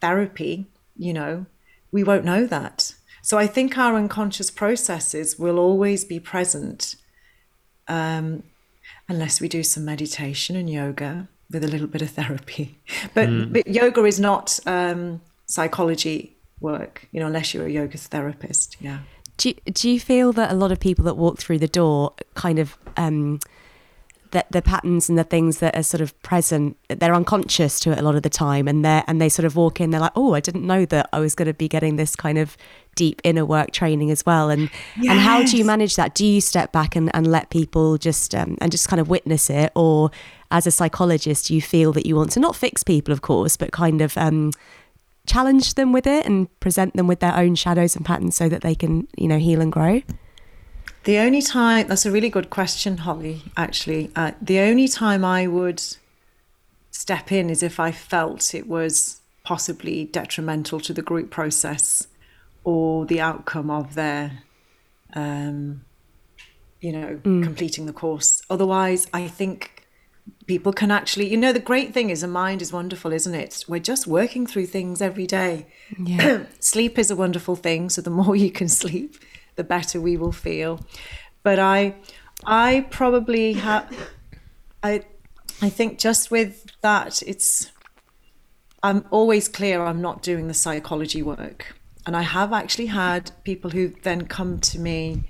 [0.00, 1.46] therapy, you know,
[1.92, 2.94] we won't know that.
[3.22, 6.96] So I think our unconscious processes will always be present
[7.88, 8.42] um,
[9.08, 12.78] unless we do some meditation and yoga with a little bit of therapy.
[13.14, 13.52] But, mm.
[13.52, 18.76] but yoga is not um, psychology work, you know, unless you're a yoga therapist.
[18.80, 19.00] Yeah.
[19.36, 22.14] Do you, do you feel that a lot of people that walk through the door
[22.34, 23.40] kind of um,
[24.32, 27.98] that the patterns and the things that are sort of present they're unconscious to it
[27.98, 30.12] a lot of the time and they and they sort of walk in they're like
[30.14, 32.56] oh I didn't know that I was going to be getting this kind of
[33.00, 34.50] deep inner work training as well.
[34.50, 34.68] And
[35.00, 35.10] yes.
[35.10, 36.14] and how do you manage that?
[36.14, 39.48] Do you step back and, and let people just um, and just kind of witness
[39.48, 39.72] it?
[39.74, 40.10] Or
[40.50, 43.70] as a psychologist you feel that you want to not fix people of course but
[43.70, 44.50] kind of um,
[45.24, 48.62] challenge them with it and present them with their own shadows and patterns so that
[48.62, 50.02] they can you know heal and grow?
[51.04, 54.10] The only time, that's a really good question, Holly, actually.
[54.14, 55.82] Uh, the only time I would
[56.90, 62.06] step in is if I felt it was possibly detrimental to the group process
[62.64, 64.42] or the outcome of their,
[65.14, 65.84] um,
[66.80, 67.42] you know, mm.
[67.42, 68.42] completing the course.
[68.50, 69.80] Otherwise, I think
[70.46, 73.64] people can actually, you know, the great thing is a mind is wonderful, isn't it?
[73.68, 75.66] We're just working through things every day.
[75.98, 76.44] Yeah.
[76.60, 77.88] sleep is a wonderful thing.
[77.90, 79.16] So the more you can sleep,
[79.56, 80.80] the better we will feel.
[81.42, 81.96] But I,
[82.44, 83.92] I probably have,
[84.82, 85.04] I,
[85.62, 87.70] I think just with that, it's,
[88.82, 91.79] I'm always clear I'm not doing the psychology work.
[92.06, 95.24] And I have actually had people who then come to me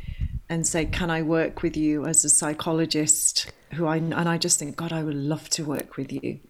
[0.49, 3.53] and say, Can I work with you as a psychologist?
[3.75, 6.41] Who I and I just think, God, I would love to work with you,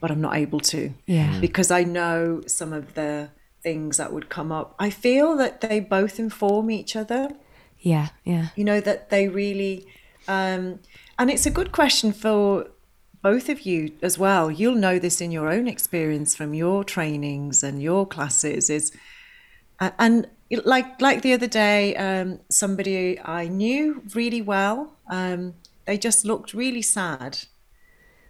[0.00, 0.92] but I'm not able to.
[1.06, 1.38] Yeah.
[1.40, 3.30] Because I know some of the
[3.62, 4.74] things that would come up.
[4.78, 7.30] I feel that they both inform each other.
[7.78, 8.48] Yeah, yeah.
[8.56, 9.86] You know, that they really,
[10.28, 10.80] um,
[11.18, 12.68] and it's a good question for
[13.22, 14.50] both of you as well.
[14.50, 18.92] You'll know this in your own experience from your trainings and your classes is,
[19.80, 20.28] and
[20.64, 25.54] like like the other day, um, somebody I knew really well, um,
[25.86, 27.38] they just looked really sad.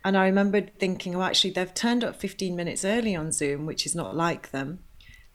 [0.05, 3.87] And I remembered thinking, oh, actually, they've turned up 15 minutes early on Zoom, which
[3.87, 4.81] is not like them.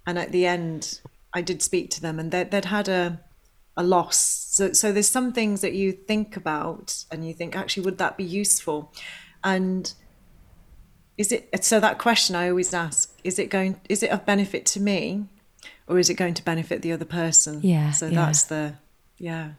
[0.06, 1.00] And at the end,
[1.34, 3.22] I did speak to them, and they'd, they'd had a
[3.78, 4.18] a loss.
[4.18, 8.18] So, so there's some things that you think about, and you think, actually, would that
[8.18, 8.92] be useful?
[9.44, 9.94] And
[11.18, 11.80] is it so?
[11.80, 13.80] That question I always ask: Is it going?
[13.88, 15.28] Is it of benefit to me,
[15.88, 17.60] or is it going to benefit the other person?
[17.64, 17.92] Yeah.
[17.92, 18.16] So yeah.
[18.16, 18.76] that's the,
[19.18, 19.52] yeah.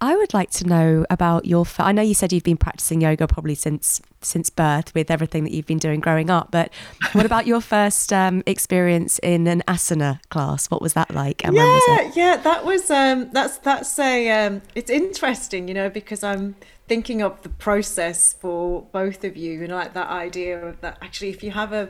[0.00, 1.64] I would like to know about your.
[1.78, 5.52] I know you said you've been practicing yoga probably since since birth with everything that
[5.52, 6.50] you've been doing growing up.
[6.50, 6.70] But
[7.12, 10.70] what about your first um, experience in an asana class?
[10.70, 11.42] What was that like?
[11.42, 16.22] And yeah, yeah, that was um, that's that's a um, it's interesting, you know, because
[16.22, 20.82] I'm thinking of the process for both of you, you know, like that idea of
[20.82, 21.88] that actually, if you have a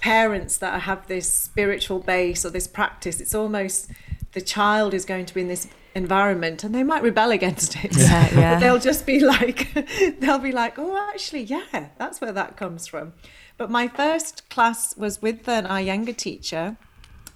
[0.00, 3.90] parents that have this spiritual base or this practice, it's almost
[4.32, 7.96] the child is going to be in this environment and they might rebel against it.
[7.96, 8.58] Yeah, yeah.
[8.58, 9.72] they'll just be like,
[10.20, 13.12] they'll be like, oh, actually, yeah, that's where that comes from.
[13.56, 16.76] But my first class was with an Iyengar teacher,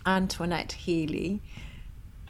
[0.07, 1.41] Antoinette Healy,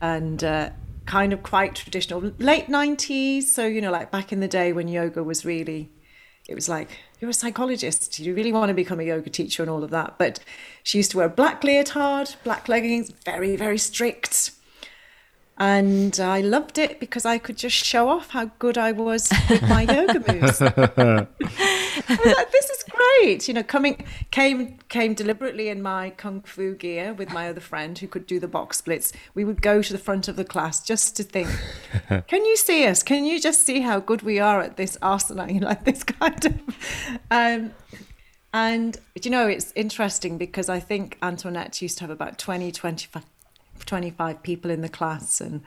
[0.00, 0.70] and uh,
[1.06, 3.42] kind of quite traditional, late 90s.
[3.42, 5.90] So, you know, like back in the day when yoga was really,
[6.48, 9.70] it was like, you're a psychologist, you really want to become a yoga teacher and
[9.70, 10.18] all of that.
[10.18, 10.40] But
[10.82, 14.52] she used to wear black leotard, black leggings, very, very strict
[15.62, 19.62] and I loved it because I could just show off how good I was with
[19.62, 20.60] my yoga moves.
[20.60, 21.28] I
[22.08, 23.46] was like, this is great.
[23.46, 27.96] You know, coming came came deliberately in my kung fu gear with my other friend
[27.96, 29.12] who could do the box splits.
[29.36, 31.48] We would go to the front of the class just to think,
[32.26, 33.04] can you see us?
[33.04, 35.48] Can you just see how good we are at this asana?
[35.52, 36.60] You know, like this kind of.
[37.30, 37.70] Um,
[38.52, 43.24] and you know, it's interesting because I think Antoinette used to have about 20, 25
[43.86, 45.62] 25 people in the class and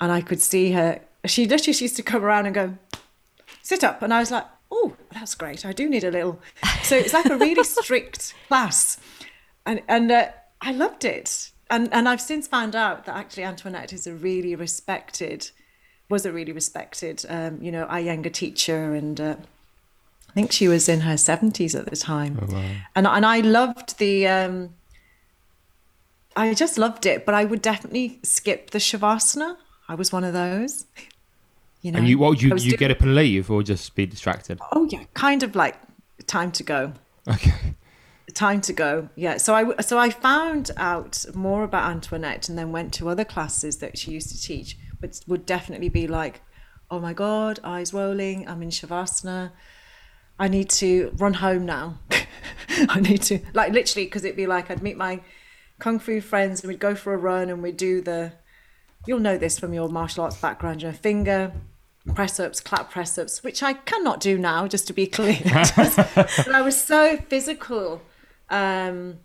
[0.00, 1.00] and I could see her.
[1.26, 2.76] She literally she used to come around and go
[3.62, 4.02] sit up.
[4.02, 5.64] And I was like oh that's great.
[5.64, 6.40] I do need a little
[6.82, 8.98] so it's like a really strict class.
[9.64, 10.28] And and uh,
[10.60, 11.50] I loved it.
[11.70, 15.50] And and I've since found out that actually Antoinette is a really respected
[16.08, 19.36] was a really respected um, you know Iyengar teacher and uh,
[20.28, 22.38] I think she was in her 70s at the time.
[22.40, 22.64] Oh, wow.
[22.94, 24.74] and and I loved the um,
[26.36, 29.56] I just loved it, but I would definitely skip the shavasana.
[29.88, 30.86] I was one of those.
[31.82, 32.76] You know, and you what would you you doing...
[32.76, 34.60] get up and leave or just be distracted?
[34.72, 35.76] Oh yeah, kind of like
[36.26, 36.92] time to go.
[37.28, 37.74] Okay.
[38.34, 39.08] Time to go.
[39.16, 39.36] Yeah.
[39.36, 43.78] So I so I found out more about Antoinette and then went to other classes
[43.78, 46.40] that she used to teach, which would definitely be like,
[46.90, 48.48] oh my god, eyes rolling.
[48.48, 49.50] I'm in shavasana.
[50.38, 51.98] I need to run home now.
[52.88, 55.20] I need to like literally because it'd be like I'd meet my
[55.82, 58.32] kung fu friends and we'd go for a run and we'd do the
[59.04, 61.52] you'll know this from your martial arts background your finger
[62.14, 65.40] press ups clap press ups which i cannot do now just to be clear.
[65.44, 68.00] But i was so physical
[68.48, 69.18] um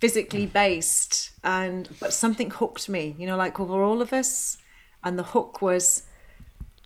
[0.00, 4.56] physically based and but something hooked me you know like over all of us.
[5.02, 6.02] And the hook was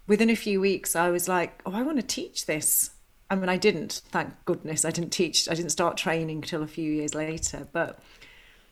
[0.07, 2.93] within a few weeks i was like oh i want to teach this.
[3.29, 6.67] I mean i didn't thank goodness i didn't teach i didn't start training until a
[6.79, 7.99] few years later but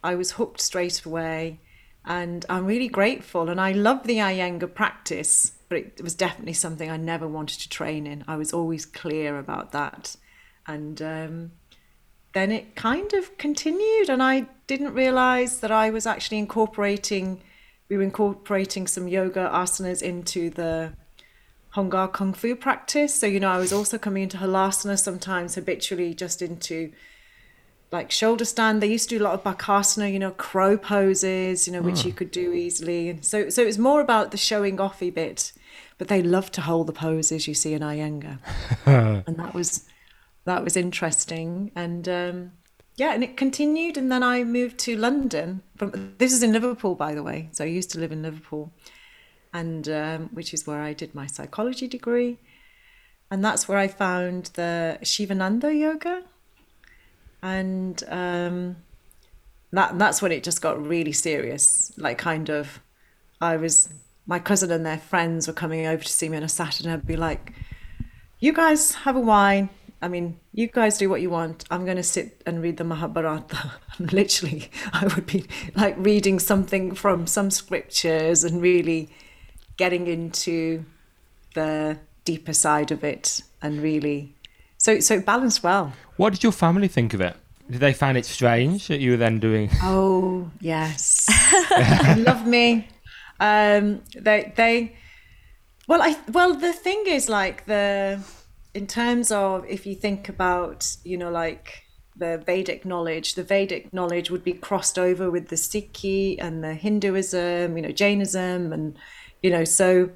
[0.03, 1.61] I was hooked straight away.
[2.05, 3.49] And I'm really grateful.
[3.49, 7.69] And I love the Iyengar practice, but it was definitely something I never wanted to
[7.69, 8.25] train in.
[8.27, 10.17] I was always clear about that.
[10.67, 11.53] And um,
[12.33, 14.09] then it kind of continued.
[14.09, 17.43] And I didn't realize that I was actually incorporating,
[17.89, 20.95] we were incorporating some yoga asanas into the
[21.71, 23.15] Hung Gar Kung Fu practice.
[23.15, 26.93] So, you know, I was also coming into Halasana sometimes habitually just into
[27.93, 28.83] like shoulder stand.
[28.83, 32.05] They used to do a lot of bakasana, you know, crow poses, you know, which
[32.05, 32.19] you hmm.
[32.19, 33.09] could do easily.
[33.09, 35.53] And so, so it was more about the showing offy bit.
[35.99, 38.39] But they love to hold the poses you see in Iyengar,
[38.87, 39.85] and that was
[40.47, 41.73] that was interesting.
[41.77, 42.53] And um,
[42.97, 43.99] yeah, and it continued.
[43.99, 45.63] And then I moved to London.
[45.77, 47.51] From this is in Liverpool, by the way.
[47.53, 48.73] So I used to live in Liverpool,
[49.53, 52.39] and um, which is where I did my psychology degree.
[53.31, 56.23] And that's where I found the Shivananda yoga,
[57.43, 58.77] and um,
[59.73, 61.93] that that's when it just got really serious.
[61.97, 62.81] Like kind of,
[63.41, 63.89] I was
[64.27, 66.93] my cousin and their friends were coming over to see me on a Saturday.
[66.93, 67.53] I'd be like,
[68.39, 69.71] "You guys have a wine.
[70.03, 71.65] I mean, you guys do what you want.
[71.71, 76.95] I'm going to sit and read the Mahabharata." literally, I would be like reading something
[76.95, 79.11] from some scriptures and really
[79.77, 80.85] getting into
[81.55, 84.35] the deeper side of it and really
[84.81, 85.93] so so it balanced well.
[86.17, 87.37] What did your family think of it?
[87.71, 89.69] Did they find it strange that you were then doing?
[89.83, 91.29] Oh yes,
[92.17, 92.89] love me.
[93.39, 94.97] Um, they they.
[95.87, 98.21] Well, I well the thing is like the
[98.73, 101.83] in terms of if you think about you know like
[102.17, 106.73] the Vedic knowledge, the Vedic knowledge would be crossed over with the Sikhi and the
[106.75, 108.97] Hinduism, you know, Jainism, and
[109.43, 110.09] you know, so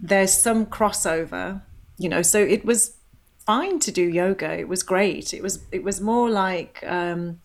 [0.00, 1.62] there's some crossover,
[1.96, 2.22] you know.
[2.22, 2.96] So it was
[3.46, 4.58] fine to do yoga.
[4.58, 5.34] It was great.
[5.34, 7.40] It was it was more like um,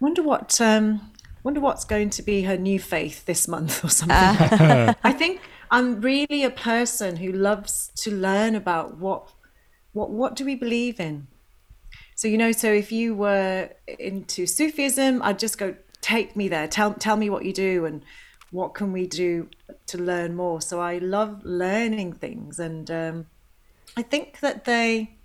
[0.00, 4.16] wonder what um, wonder what's going to be her new faith this month or something.
[4.16, 4.94] Uh.
[5.04, 5.40] I think
[5.70, 9.30] I'm really a person who loves to learn about what
[9.92, 11.26] what what do we believe in.
[12.16, 16.68] So you know, so if you were into Sufism, I'd just go take me there.
[16.68, 18.02] Tell tell me what you do and
[18.50, 19.48] what can we do
[19.86, 20.60] to learn more.
[20.60, 23.26] So I love learning things, and um,
[23.96, 25.18] I think that they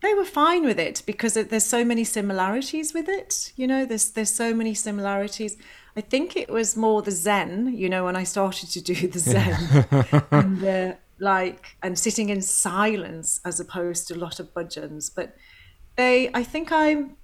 [0.00, 3.52] they were fine with it because there's so many similarities with it.
[3.56, 5.56] You know, there's there's so many similarities.
[5.96, 7.74] I think it was more the Zen.
[7.74, 9.86] You know, when I started to do the Zen,
[10.30, 15.10] and uh, like and sitting in silence as opposed to a lot of bhajans.
[15.14, 15.36] But
[15.96, 17.16] they, I think I'm.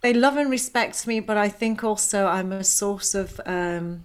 [0.00, 4.04] They love and respect me, but I think also I'm a source of um,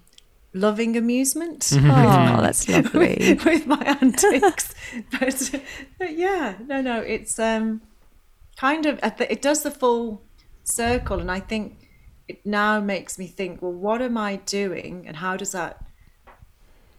[0.57, 1.61] loving amusement.
[1.61, 1.91] Mm-hmm.
[2.37, 3.17] Oh, that's lovely.
[3.19, 4.73] with, with my antics.
[5.19, 5.51] but,
[5.99, 7.81] but, yeah, no, no, it's um,
[8.57, 10.21] kind of, it does the full
[10.63, 11.19] circle.
[11.19, 11.89] And I think
[12.27, 15.05] it now makes me think, well, what am I doing?
[15.07, 15.83] And how does that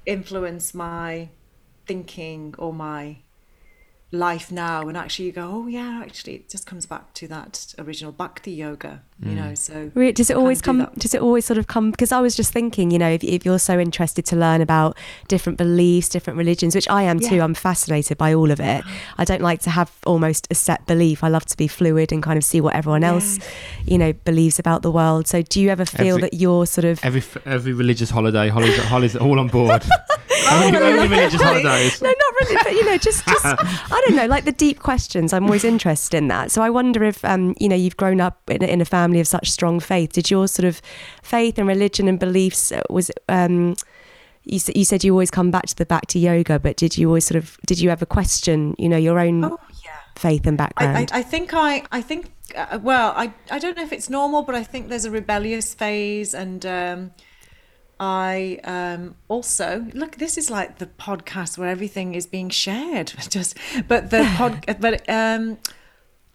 [0.07, 1.29] influence my
[1.87, 3.19] thinking or my
[4.11, 4.89] life now.
[4.89, 8.53] And actually you go oh yeah actually it just comes back to that original bhakti
[8.53, 9.35] yoga you mm.
[9.35, 12.21] know so does it always come do does it always sort of come because i
[12.21, 14.97] was just thinking you know if, if, you're so interested to learn about
[15.27, 17.29] different beliefs different religions which i am yeah.
[17.29, 18.85] too i'm fascinated by all of it.
[19.17, 21.23] I don't like to have almost a set belief.
[21.23, 23.13] I love to be fluid and kind of see what everyone yeah.
[23.13, 23.39] else
[23.85, 25.27] you know believes about the world.
[25.27, 28.79] So do you ever feel every, that you're sort of every every religious holiday holly's,
[28.85, 29.85] holly's all on board.
[30.51, 32.01] Oh, religious holidays.
[32.01, 33.45] No not really but you know just just
[33.99, 35.33] I don't know, like the deep questions.
[35.33, 36.51] I'm always interested in that.
[36.51, 39.27] So I wonder if, um, you know, you've grown up in, in, a family of
[39.27, 40.13] such strong faith.
[40.13, 40.81] Did your sort of
[41.23, 43.77] faith and religion and beliefs uh, was um,
[44.45, 47.09] you, you said you always come back to the back to yoga, but did you
[47.09, 49.97] always sort of did you ever question, you know, your own oh, yeah.
[50.17, 50.97] faith and background?
[50.97, 54.11] I, I, I, think I I think uh, well I I don't know if it's
[54.11, 56.65] normal, but I think there's a rebellious phase and.
[56.65, 57.11] Um,
[58.01, 60.17] I um, also look.
[60.17, 63.13] This is like the podcast where everything is being shared.
[63.29, 63.57] Just,
[63.89, 64.65] but the pod.
[64.81, 65.59] but um,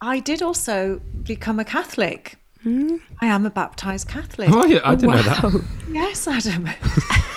[0.01, 2.38] I did also become a Catholic.
[2.66, 2.99] Mm.
[3.22, 4.49] I am a baptized Catholic.
[4.51, 5.16] Oh, yeah, I didn't wow.
[5.16, 5.66] know that.
[5.89, 6.70] Yes, Adam.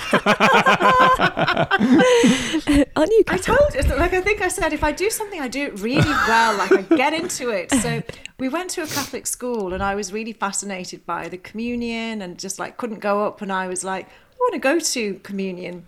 [2.96, 3.24] Aren't you?
[3.28, 3.82] I told you.
[3.96, 6.56] Like I think I said, if I do something, I do it really well.
[6.56, 7.70] Like I get into it.
[7.72, 8.02] So
[8.38, 12.38] we went to a Catholic school, and I was really fascinated by the communion, and
[12.38, 13.42] just like couldn't go up.
[13.42, 15.86] And I was like, I want to go to communion.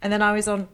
[0.00, 0.68] And then I was on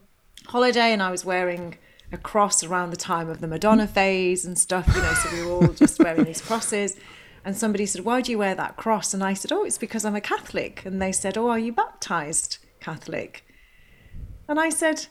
[0.46, 1.78] holiday, and I was wearing
[2.12, 4.86] a cross around the time of the Madonna phase and stuff.
[4.94, 6.96] You know, so we were all just wearing these crosses.
[7.44, 9.12] And somebody said, Why do you wear that cross?
[9.12, 10.84] And I said, Oh, it's because I'm a Catholic.
[10.86, 13.44] And they said, Oh, are you baptized Catholic?
[14.46, 15.06] And I said,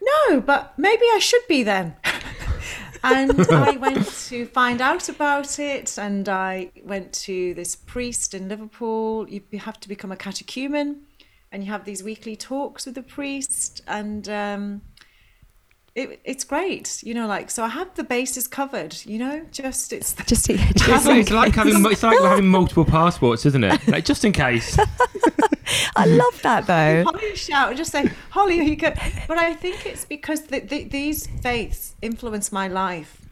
[0.00, 1.96] No, but maybe I should be then.
[3.02, 5.96] and I went to find out about it.
[5.96, 9.28] And I went to this priest in Liverpool.
[9.28, 11.02] You have to become a catechumen,
[11.50, 13.80] and you have these weekly talks with the priest.
[13.86, 14.82] And um,
[15.94, 17.26] it, it's great, you know.
[17.26, 19.46] Like, so I have the bases covered, you know.
[19.50, 23.88] Just it's just, just it's, it's like having it's like having multiple passports, isn't it?
[23.88, 24.76] Like just in case.
[25.96, 27.04] I love that though.
[27.04, 28.92] Holly shout and just say, Holly, you go.
[29.28, 33.22] But I think it's because the, the, these faiths influence my life.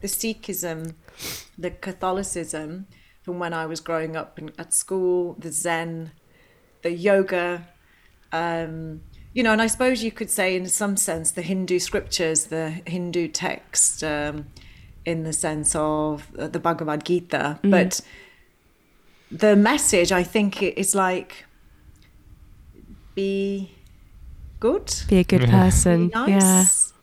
[0.00, 0.94] The Sikhism,
[1.58, 2.86] the Catholicism,
[3.22, 6.12] from when I was growing up in, at school, the Zen,
[6.82, 7.68] the yoga.
[8.32, 12.46] Um, you know, and I suppose you could say, in some sense, the Hindu scriptures,
[12.46, 14.46] the Hindu text, um,
[15.04, 17.58] in the sense of the Bhagavad Gita.
[17.62, 17.70] Mm.
[17.70, 18.00] But
[19.30, 21.44] the message, I think, is like
[23.14, 23.72] be
[24.58, 26.96] good, be a good person, be nice, yeah.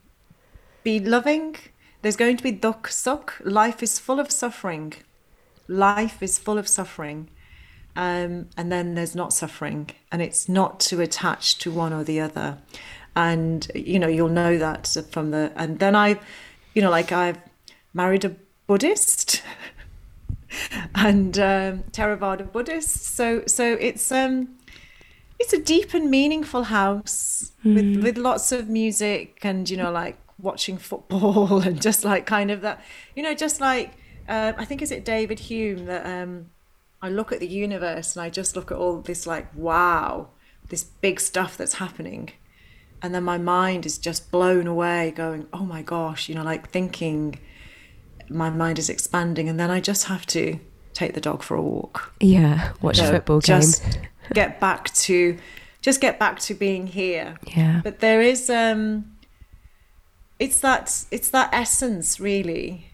[0.84, 1.56] be loving.
[2.02, 3.32] There's going to be dukh sukh.
[3.44, 4.94] Life is full of suffering.
[5.68, 7.30] Life is full of suffering
[7.98, 12.20] um, and then there's not suffering, and it's not to attach to one or the
[12.20, 12.60] other.
[13.16, 15.52] And you know, you'll know that from the.
[15.56, 16.20] And then I,
[16.76, 17.40] you know, like I've
[17.96, 18.36] married a
[18.68, 19.42] Buddhist,
[20.96, 23.04] and um, Theravada Buddhist.
[23.16, 24.57] So so it's um,
[25.40, 27.76] it's a deep and meaningful house mm.
[27.76, 28.02] with hmm.
[28.02, 32.62] with lots of music and you know like watching football and just like kind of
[32.62, 32.82] that
[33.16, 33.94] you know just like
[34.28, 36.50] uh, I think is it David Hume that um,
[37.02, 40.30] I look at the universe and I just look at all this like wow,
[40.70, 42.32] this big stuff that's happening.
[43.02, 46.70] And then my mind is just blown away going, "Oh my gosh, you know, like
[46.70, 47.40] thinking
[48.30, 50.60] my mind is expanding and then I just have to
[50.94, 52.14] take the dog for a walk.
[52.20, 53.62] Yeah, watch a football game.
[53.62, 54.00] Just
[54.34, 55.38] get back to
[55.82, 57.38] just get back to being here.
[57.56, 57.82] Yeah.
[57.84, 59.18] But there is um
[60.40, 62.92] it's that it's that essence really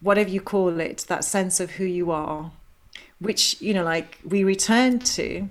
[0.00, 2.52] whatever you call it that sense of who you are
[3.18, 5.48] which you know like we return to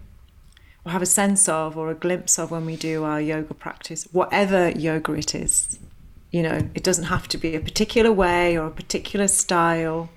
[0.85, 4.07] or have a sense of or a glimpse of when we do our yoga practice
[4.11, 5.79] whatever yoga it is
[6.31, 10.09] you know it doesn't have to be a particular way or a particular style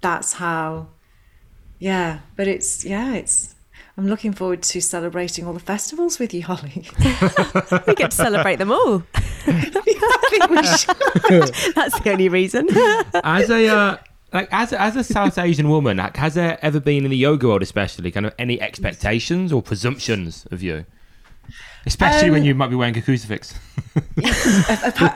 [0.00, 0.86] that's how
[1.78, 3.54] yeah but it's yeah it's
[3.96, 6.88] I'm looking forward to celebrating all the festivals with you, Holly.
[7.86, 9.02] we get to celebrate them all.
[9.44, 10.86] That's
[12.00, 12.68] the only reason.
[13.22, 13.96] as a uh,
[14.32, 17.16] like as a, as a South Asian woman, like, has there ever been in the
[17.16, 20.86] yoga world, especially, kind of any expectations or presumptions of you?
[21.84, 23.58] Especially um, when you might be wearing a crucifix.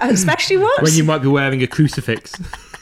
[0.03, 0.83] especially what?
[0.83, 2.35] When you might be wearing a crucifix.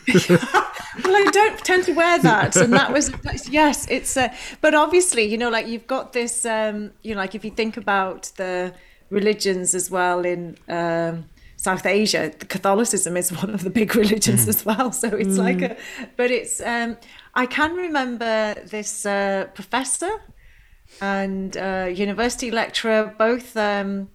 [0.09, 3.13] Well, I don't tend to wear that, and that was
[3.49, 4.17] yes, it's.
[4.17, 4.29] Uh,
[4.61, 6.45] but obviously, you know, like you've got this.
[6.45, 8.75] Um, you know, like if you think about the
[9.11, 10.57] religions as well in.
[10.69, 11.27] Um,
[11.57, 14.49] South Asia, Catholicism is one of the big religions mm.
[14.49, 14.93] as well.
[14.93, 15.39] So it's mm.
[15.39, 15.77] like a,
[16.15, 16.99] but it's, um,
[17.35, 20.21] I can remember this uh, professor
[21.01, 24.11] and uh, university lecturer, both um,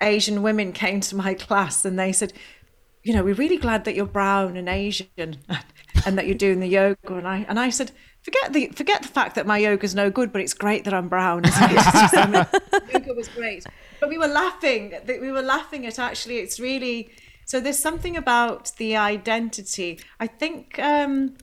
[0.00, 2.32] Asian women came to my class and they said,
[3.08, 5.08] you know, we're really glad that you're brown and Asian
[6.04, 7.14] and that you're doing the yoga.
[7.14, 7.90] And I and I said,
[8.20, 11.08] forget the forget the fact that my yoga's no good, but it's great that I'm
[11.08, 11.44] brown.
[12.92, 13.64] yoga was great,
[13.98, 14.92] but we were laughing.
[15.06, 16.36] We were laughing at actually.
[16.40, 17.10] It's really
[17.46, 17.60] so.
[17.60, 20.00] There's something about the identity.
[20.20, 21.38] I think um,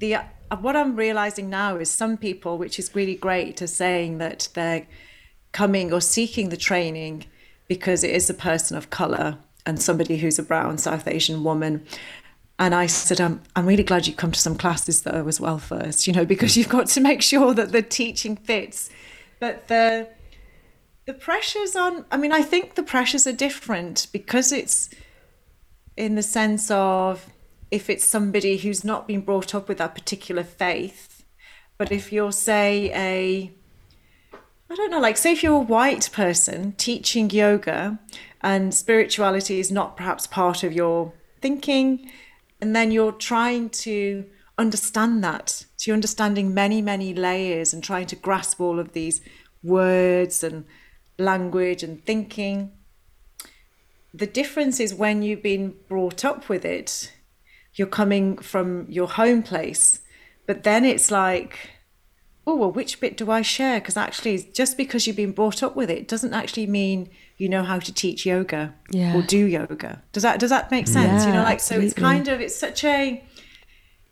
[0.00, 0.24] the uh,
[0.58, 4.88] what I'm realizing now is some people, which is really great, are saying that they're
[5.52, 7.26] coming or seeking the training
[7.68, 9.38] because it is a person of color
[9.68, 11.84] and somebody who's a brown South Asian woman.
[12.58, 15.58] And I said, I'm, I'm really glad you come to some classes though as well
[15.58, 18.88] first, you know, because you've got to make sure that the teaching fits.
[19.38, 20.08] But the
[21.04, 24.88] the pressures on I mean, I think the pressures are different because it's
[25.96, 27.26] in the sense of
[27.70, 31.24] if it's somebody who's not been brought up with that particular faith,
[31.76, 33.52] but if you're say a
[34.70, 37.98] I don't know, like say if you're a white person teaching yoga
[38.40, 42.10] and spirituality is not perhaps part of your thinking.
[42.60, 44.24] And then you're trying to
[44.56, 45.64] understand that.
[45.76, 49.20] So you're understanding many many layers and trying to grasp all of these
[49.62, 50.64] words and
[51.18, 52.72] language and thinking.
[54.14, 57.12] The difference is when you've been brought up with it
[57.78, 60.00] you're coming from your home place.
[60.46, 61.70] But then it's like
[62.46, 63.80] oh well which bit do i share?
[63.80, 67.62] Because actually just because you've been brought up with it doesn't actually mean you know
[67.62, 69.16] how to teach yoga yeah.
[69.16, 70.02] or do yoga.
[70.12, 71.22] Does that does that make sense?
[71.22, 71.88] Yeah, you know, like absolutely.
[71.88, 73.22] so it's kind of it's such a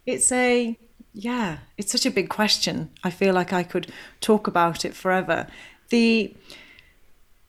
[0.06, 0.78] it's a
[1.12, 2.90] yeah, it's such a big question.
[3.02, 5.48] I feel like I could talk about it forever.
[5.90, 6.34] The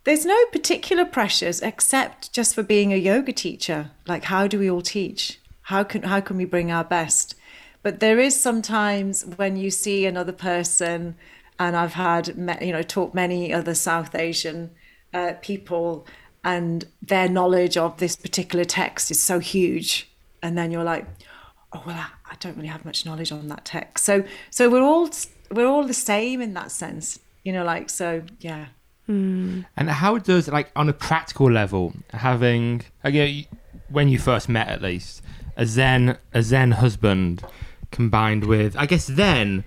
[0.03, 3.91] there's no particular pressures except just for being a yoga teacher.
[4.07, 5.39] Like how do we all teach?
[5.63, 7.35] How can how can we bring our best?
[7.83, 11.15] But there is sometimes when you see another person
[11.59, 12.29] and I've had
[12.61, 14.71] you know taught many other South Asian
[15.13, 16.05] uh, people
[16.43, 20.09] and their knowledge of this particular text is so huge.
[20.41, 21.05] And then you're like
[21.73, 24.05] oh well I, don't really have much knowledge on that text.
[24.05, 25.09] So so we're all
[25.51, 28.65] we're all the same in that sense you know like so yeah.
[29.07, 29.65] Mm.
[29.77, 33.45] and how does like on a practical level having again
[33.89, 35.21] when you first met at least
[35.55, 37.41] a zen a zen husband
[37.89, 39.63] combined with i guess then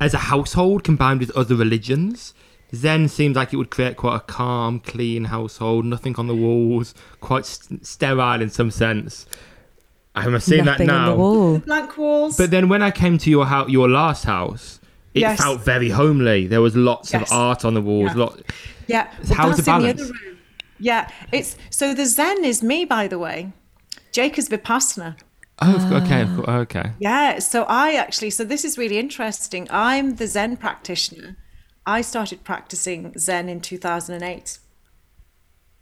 [0.00, 2.32] as a household combined with other religions
[2.74, 6.94] Zen seems like it would create quite a calm, clean household, nothing on the walls,
[7.20, 9.26] quite st- sterile in some sense.
[10.14, 11.16] I'm seeing Nothing that now.
[11.16, 11.58] Wall.
[11.58, 12.36] Blank walls.
[12.36, 14.80] But then when I came to your house, your last house,
[15.12, 15.38] it yes.
[15.38, 16.46] felt very homely.
[16.46, 17.30] There was lots yes.
[17.30, 18.12] of art on the walls.
[18.12, 18.18] Yeah.
[18.18, 18.42] Lot...
[18.86, 19.10] Yeah.
[19.28, 20.08] Well, How's the balance?
[20.08, 20.36] The
[20.78, 23.52] yeah, it's so the Zen is me, by the way.
[24.12, 25.16] Jake is Vipassana.
[25.60, 26.58] Oh, okay, ah.
[26.58, 26.92] okay.
[26.98, 29.66] Yeah, so I actually, so this is really interesting.
[29.70, 31.36] I'm the Zen practitioner
[31.86, 34.58] I started practicing Zen in 2008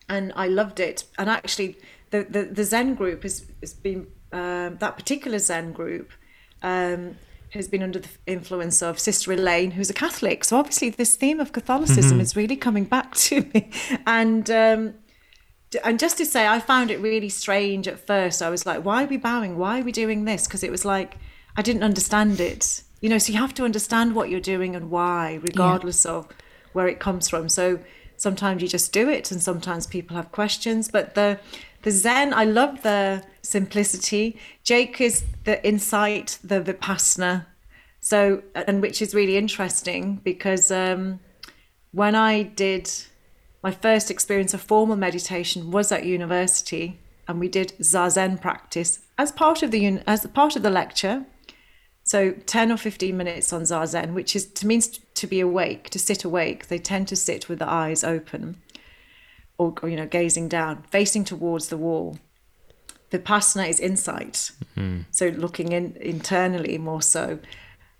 [0.08, 1.04] and I loved it.
[1.18, 1.78] And actually,
[2.10, 6.12] the, the, the Zen group has, has been, um, that particular Zen group
[6.62, 7.16] um,
[7.50, 10.44] has been under the influence of Sister Elaine, who's a Catholic.
[10.44, 12.20] So obviously, this theme of Catholicism mm-hmm.
[12.20, 13.70] is really coming back to me.
[14.06, 14.94] And, um,
[15.82, 18.42] and just to say, I found it really strange at first.
[18.42, 19.56] I was like, why are we bowing?
[19.56, 20.46] Why are we doing this?
[20.46, 21.16] Because it was like,
[21.56, 24.90] I didn't understand it you know so you have to understand what you're doing and
[24.90, 26.12] why regardless yeah.
[26.12, 26.28] of
[26.72, 27.50] where it comes from.
[27.50, 27.78] So
[28.16, 31.38] sometimes you just do it and sometimes people have questions but the
[31.82, 34.38] the zen i love the simplicity.
[34.62, 37.44] Jake is the insight the vipassana.
[38.00, 41.20] So and which is really interesting because um,
[41.92, 42.90] when i did
[43.62, 46.98] my first experience of formal meditation was at university
[47.28, 51.26] and we did zazen practice as part of the as part of the lecture
[52.04, 55.98] So 10 or 15 minutes on Zazen, which is to means to be awake, to
[55.98, 56.68] sit awake.
[56.68, 58.62] They tend to sit with the eyes open
[59.56, 62.18] or, or you know, gazing down, facing towards the wall.
[63.10, 64.50] Vipassana is insight.
[64.76, 65.02] Mm-hmm.
[65.10, 67.38] So looking in internally more so.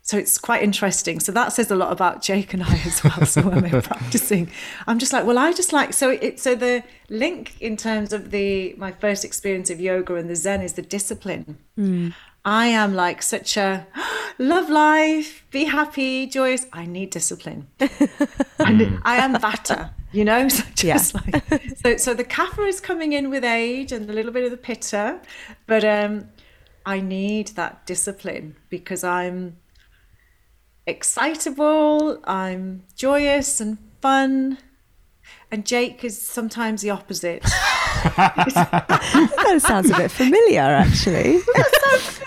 [0.03, 1.19] So it's quite interesting.
[1.19, 3.25] So that says a lot about Jake and I as well.
[3.25, 4.51] So when we're practicing,
[4.87, 6.39] I'm just like, well, I just like so it.
[6.41, 10.61] So the link in terms of the my first experience of yoga and the Zen
[10.61, 11.57] is the discipline.
[11.79, 12.13] Mm.
[12.45, 13.87] I am like such a
[14.39, 16.67] love life, be happy, joyous.
[16.73, 17.69] I need discipline.
[17.81, 20.49] and I am vata, you know.
[20.49, 21.43] So just like
[21.83, 24.57] so, so the kapha is coming in with age and a little bit of the
[24.57, 25.21] pitta,
[25.67, 26.29] but um,
[26.85, 29.57] I need that discipline because I'm
[30.87, 34.59] excitable, I'm joyous and fun.
[35.51, 37.45] And Jake is sometimes the opposite.
[39.45, 41.41] That sounds a bit familiar, actually.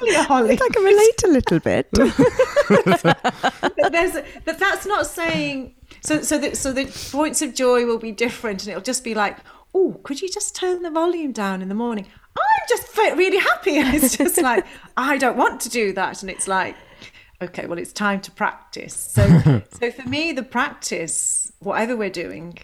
[0.01, 0.53] Yeah, Holly.
[0.53, 1.87] I can relate a little bit.
[1.91, 7.97] but there's but that's not saying so so that so the points of joy will
[7.97, 9.37] be different and it'll just be like
[9.73, 12.05] oh could you just turn the volume down in the morning
[12.37, 14.65] i'm just really happy and it's just like
[14.95, 16.75] i don't want to do that and it's like
[17.41, 22.57] okay well it's time to practice so so for me the practice whatever we're doing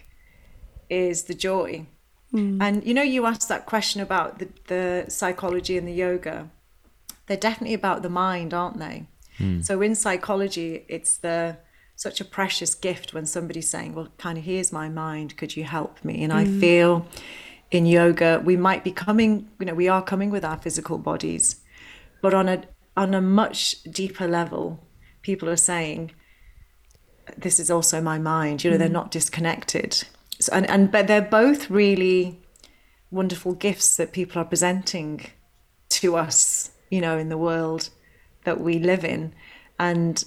[0.90, 1.86] is the joy
[2.34, 2.60] Mm.
[2.60, 6.50] and you know you asked that question about the, the psychology and the yoga.
[7.26, 9.06] They're definitely about the mind aren't they?
[9.38, 9.60] Hmm.
[9.60, 11.58] So in psychology it's the
[11.96, 15.36] such a precious gift when somebody's saying well kind of here's my mind.
[15.36, 16.24] Could you help me?
[16.24, 16.60] And i hmm.
[16.60, 17.06] feel
[17.70, 21.56] in yoga we might be coming you know we are coming with our physical bodies
[22.20, 22.62] but on a
[22.96, 24.86] on a much deeper level
[25.22, 26.12] people are saying
[27.36, 28.64] this is also my mind.
[28.64, 28.94] You know they're hmm.
[28.94, 30.04] not disconnected
[30.44, 32.40] so, and and but they're both really
[33.10, 35.26] wonderful gifts that people are presenting
[35.88, 37.90] to us you know in the world
[38.44, 39.32] that we live in
[39.78, 40.24] and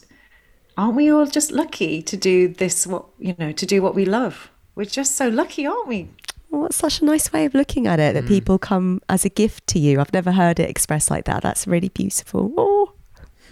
[0.78, 4.06] aren't we all just lucky to do this what you know to do what we
[4.06, 6.10] love we're just so lucky aren't we
[6.50, 8.28] Well, that's such a nice way of looking at it that mm.
[8.30, 10.00] people come as a gift to you.
[10.00, 11.44] I've never heard it expressed like that.
[11.44, 12.54] That's really beautiful.
[12.58, 12.94] Oh,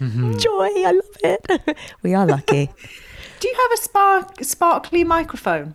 [0.00, 0.70] joy.
[0.88, 1.76] I love it.
[2.02, 2.70] we are lucky.
[3.40, 5.74] do you have a spark sparkly microphone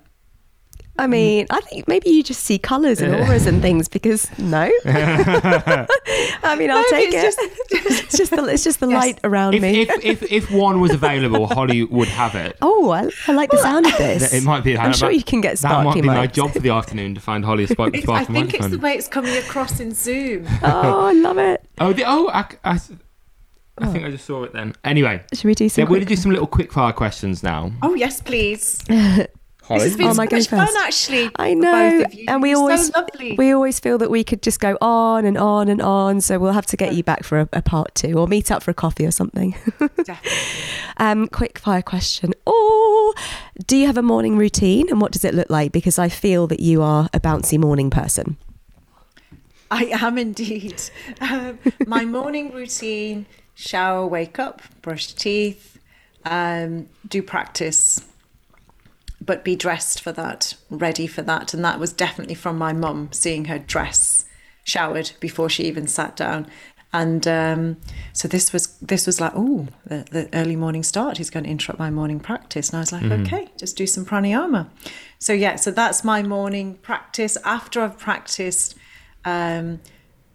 [1.00, 4.70] I mean, I think maybe you just see colours and auras and things because no.
[4.86, 7.34] I mean, I'll Maybe take it.
[7.38, 7.38] it's
[8.12, 9.02] It's just, the it's just the Yes.
[9.02, 9.82] light around If, me.
[9.82, 12.58] if, if, if one was available, Holly would have it.
[12.62, 14.34] oh, I, I like the sound of this.
[14.34, 14.78] It might be.
[14.78, 15.72] I'm sure you can get sound.
[15.72, 18.10] That might sparkly be my job for the afternoon to find Holly a spark, It's-
[18.10, 21.66] i think it's the way it's coming across in zoom Oh, I love it.
[21.80, 22.80] Oh, the, oh, I, I, I
[23.80, 23.92] oh.
[23.92, 24.76] think I just saw it then.
[24.84, 25.84] Anyway, Should we do some?
[25.84, 27.72] yeah, we're gonna do some little quick fire questions now.
[27.82, 28.84] oh yes please
[29.64, 32.26] Holly, this has been Oh, so my much fun actually I know, both of you.
[32.28, 35.24] and we You're always so lovely we always feel that we could just go on
[35.26, 36.20] and on and on.
[36.22, 38.64] So we'll have to get you back for a, a part two, or meet up
[38.64, 39.51] for a coffee or something.
[39.80, 40.32] Definitely.
[40.97, 42.34] um, quick fire question.
[42.47, 43.14] Oh,
[43.68, 45.72] do you have a morning routine, and what does it look like?
[45.72, 48.38] Because I feel that you are a bouncy morning person.
[49.70, 50.82] I am indeed.
[51.22, 55.78] Um, my morning routine shower, wake up, brush teeth,
[56.26, 58.01] um, do practice,
[59.22, 61.54] but be dressed for that, ready for that.
[61.54, 64.26] And that was definitely from my mum, seeing her dress,
[64.64, 66.48] showered before she even sat down.
[66.94, 67.78] And um,
[68.12, 71.18] so this was this was like, oh, the, the early morning start.
[71.18, 74.06] He's going to interrupt my morning practice, and I was like, okay, just do some
[74.06, 74.68] pranayama.
[75.18, 77.38] So yeah, so that's my morning practice.
[77.46, 78.76] After I've practiced,
[79.24, 79.80] um,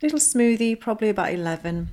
[0.00, 1.90] little smoothie, probably about eleven,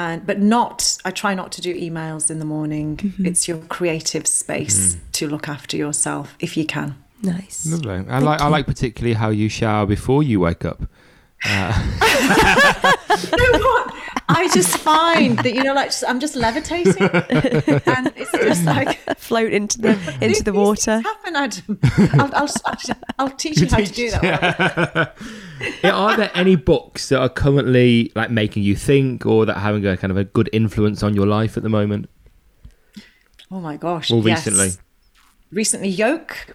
[0.00, 0.98] and but not.
[1.04, 2.96] I try not to do emails in the morning.
[2.96, 3.26] Mm-hmm.
[3.26, 5.00] It's your creative space mm.
[5.12, 6.96] to look after yourself if you can.
[7.22, 7.66] Nice.
[7.66, 8.04] Lovely.
[8.08, 8.40] I like.
[8.40, 10.82] I like particularly how you shower before you wake up.
[13.32, 13.94] You know what?
[14.28, 19.52] I just find that you know, like I'm just levitating, and it's just like Float
[19.52, 19.90] into the
[20.20, 21.02] into the These water.
[21.02, 21.78] things Happen, Adam.
[22.20, 22.78] I'll, I'll, I'll,
[23.18, 24.22] I'll teach you how to do that.
[24.22, 25.26] Yeah,
[25.84, 29.96] Are there any books that are currently like making you think, or that having a
[29.96, 32.08] kind of a good influence on your life at the moment?
[33.50, 34.10] Oh my gosh!
[34.10, 34.46] Or yes.
[34.46, 34.70] recently?
[35.52, 36.46] recently, yoke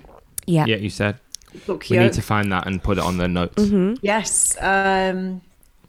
[0.46, 0.66] Yeah.
[0.68, 1.20] Yeah, you said
[1.66, 2.04] book we yoke.
[2.04, 3.64] need to find that and put it on the notes.
[4.02, 5.42] Yes, um,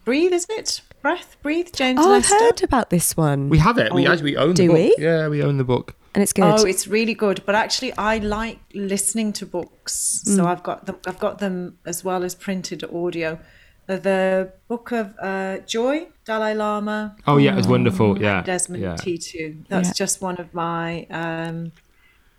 [0.05, 0.33] breathe.
[0.33, 1.37] Is it breath?
[1.43, 3.93] Breathe, James Oh, I've heard about this one, We have it.
[3.95, 4.77] We Oh, actually own do the book.
[4.99, 5.05] we?
[5.05, 5.95] Yeah, we own the book.
[6.17, 6.45] And it's good.
[6.45, 7.43] Oh, it's really good.
[7.45, 10.37] But actually, I like listening to books, Mm.
[10.37, 10.97] so I've got them.
[11.07, 13.39] I've got them as well as printed audio.
[13.87, 18.19] The, the book of uh, Joy, Dalai Lama, Oh yeah, it's wonderful.
[18.21, 18.95] Yeah, Desmond yeah.
[18.95, 19.69] T2.
[19.69, 19.93] That's Yeah.
[20.05, 21.73] just one of my um,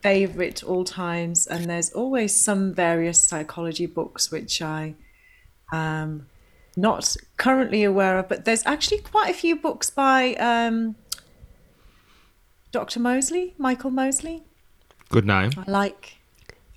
[0.02, 1.46] favorite all times.
[1.48, 4.96] And there's always some various psychology books which I
[5.72, 6.26] um
[6.76, 10.96] not currently aware of, but there's actually quite a few books by um,
[12.72, 13.00] Dr.
[13.00, 14.44] Mosley, Michael Mosley.
[15.10, 15.52] Good name.
[15.58, 16.18] I like,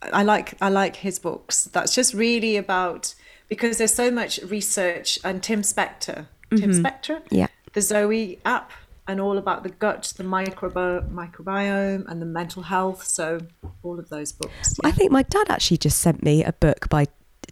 [0.02, 1.64] I like, I like his books.
[1.64, 3.14] That's just really about
[3.48, 6.86] because there's so much research and Tim Spector, Tim mm-hmm.
[6.86, 7.48] Spector, Yeah.
[7.72, 8.70] the Zoe app,
[9.06, 13.04] and all about the gut, the microbi- microbiome, and the mental health.
[13.04, 13.40] So
[13.82, 14.78] all of those books.
[14.84, 17.06] I think my dad actually just sent me a book by.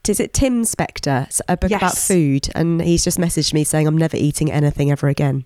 [0.08, 1.28] Is it Tim Spector?
[1.48, 5.08] A book about food, and he's just messaged me saying I'm never eating anything ever
[5.08, 5.44] again.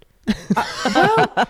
[0.55, 1.47] Uh,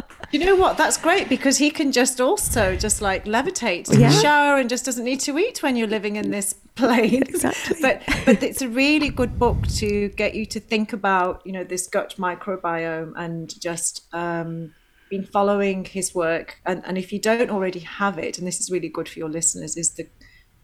[0.32, 0.76] You know what?
[0.76, 4.10] That's great because he can just also just like levitate, Yeah.
[4.10, 7.22] The shower, and just doesn't need to eat when you're living in this plane.
[7.22, 7.76] Exactly.
[7.80, 11.64] But but it's a really good book to get you to think about you know
[11.64, 14.74] this gut microbiome and just um,
[15.10, 16.60] been following his work.
[16.66, 19.30] And and if you don't already have it, and this is really good for your
[19.30, 20.08] listeners, is the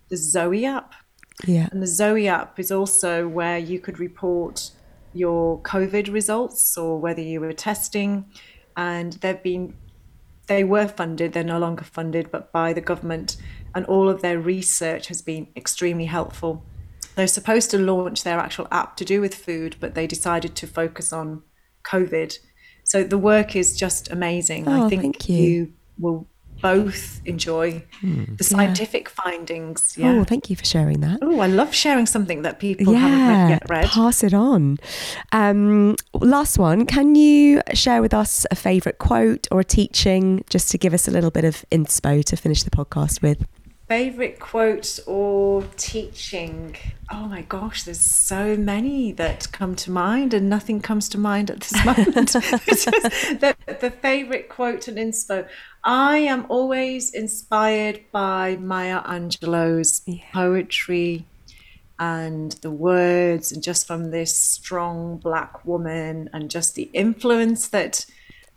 [0.08, 0.94] the Zoe app.
[1.46, 1.68] Yeah.
[1.72, 4.70] And the Zoe app is also where you could report
[5.14, 8.26] your COVID results or whether you were testing.
[8.76, 9.74] And they've been,
[10.46, 13.36] they were funded, they're no longer funded, but by the government.
[13.74, 16.64] And all of their research has been extremely helpful.
[17.14, 20.66] They're supposed to launch their actual app to do with food, but they decided to
[20.66, 21.42] focus on
[21.84, 22.38] COVID.
[22.84, 24.66] So the work is just amazing.
[24.66, 25.72] Oh, I think thank you.
[25.98, 26.26] will
[26.62, 29.96] both enjoy the scientific findings.
[29.98, 30.12] Yeah.
[30.12, 31.18] Oh, thank you for sharing that.
[31.20, 33.86] Oh, I love sharing something that people haven't read, yet read.
[33.86, 34.78] pass it on.
[35.32, 36.86] Um, last one.
[36.86, 41.08] Can you share with us a favourite quote or a teaching, just to give us
[41.08, 43.44] a little bit of inspo to finish the podcast with?
[43.92, 46.76] Favorite quotes or teaching?
[47.10, 51.50] Oh my gosh, there's so many that come to mind, and nothing comes to mind
[51.50, 52.32] at this moment.
[52.32, 55.46] The, the favorite quote and inspo.
[55.84, 60.00] I am always inspired by Maya Angelou's
[60.32, 61.26] poetry
[61.98, 68.06] and the words, and just from this strong black woman, and just the influence that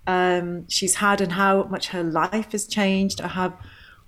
[0.07, 3.19] um, she's had and how much her life has changed.
[3.19, 3.53] I have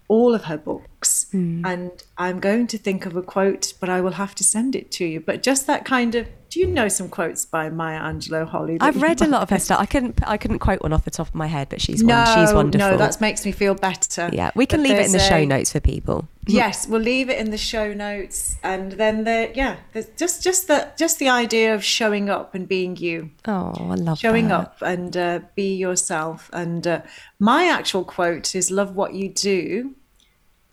[0.09, 4.13] all of her books, and I'm going to think of a quote, but I will
[4.13, 5.19] have to send it to you.
[5.19, 6.27] But just that kind of.
[6.49, 8.77] Do you know some quotes by Maya Angelou, Holly?
[8.79, 9.81] I've read a lot of her stuff.
[9.81, 10.17] I couldn't.
[10.25, 12.53] I couldn't quote one off the top of my head, but she's No, one, she's
[12.53, 12.91] wonderful.
[12.91, 14.29] no, that makes me feel better.
[14.31, 14.51] yeah.
[14.55, 16.25] We can But leave it in the show a- notes for people.
[16.49, 20.69] Yes, we'll leave it in the show notes, and then the yeah, there's just just
[20.69, 23.31] the just the idea of showing up and being you.
[23.45, 24.59] Oh, I love showing that.
[24.59, 26.49] up and uh, be yourself.
[26.53, 27.01] And uh,
[27.39, 29.95] my actual quote is love what you do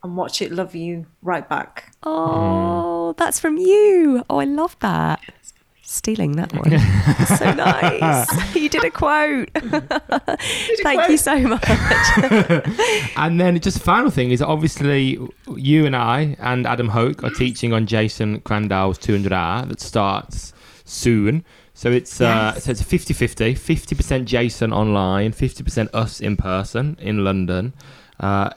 [0.04, 1.92] and watch it love you right back.
[2.04, 4.22] Oh, that's from you.
[4.30, 5.20] Oh, I love that.
[5.82, 6.70] Stealing that one.
[7.38, 8.54] so nice.
[8.56, 9.50] You did a quote.
[9.54, 11.20] Thank you quote.
[11.20, 11.64] so much.
[13.16, 15.18] And then just the final thing is obviously
[15.56, 20.52] you and I and Adam Hoke are teaching on Jason Crandell's 200 hour that starts
[20.84, 21.44] soon.
[21.74, 22.64] So it's uh, Yes.
[22.64, 27.72] so it's a 50-50, 50% Jason online, 50% us in person in London.
[28.20, 28.50] Uh,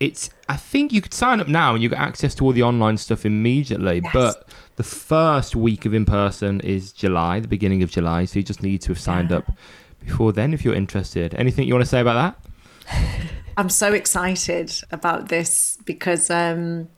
[0.00, 2.62] it's I think you could sign up now and you get access to all the
[2.62, 4.00] online stuff immediately.
[4.02, 4.12] Yes.
[4.12, 8.24] But the first week of in person is July, the beginning of July.
[8.24, 9.50] So you just need to have signed up
[10.04, 11.34] before then if you're interested.
[11.34, 12.36] Anything you want to say about
[12.86, 13.30] that?
[13.56, 16.88] I'm so excited about this because um,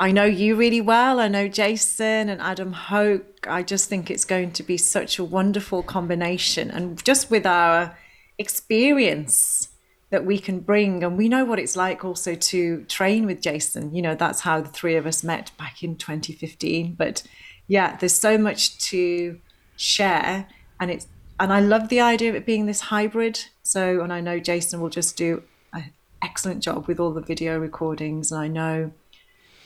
[0.00, 1.20] I know you really well.
[1.20, 3.46] I know Jason and Adam Hoke.
[3.46, 6.70] I just think it's going to be such a wonderful combination.
[6.70, 7.96] And just with our
[8.36, 9.68] experience
[10.10, 13.94] that we can bring, and we know what it's like also to train with Jason.
[13.94, 16.94] You know, that's how the three of us met back in 2015.
[16.94, 17.22] But
[17.68, 19.38] yeah, there's so much to
[19.76, 20.48] share.
[20.80, 21.06] And it's
[21.40, 23.40] and I love the idea of it being this hybrid.
[23.62, 25.42] So, and I know Jason will just do
[25.72, 25.90] an
[26.22, 28.30] excellent job with all the video recordings.
[28.30, 28.92] And I know,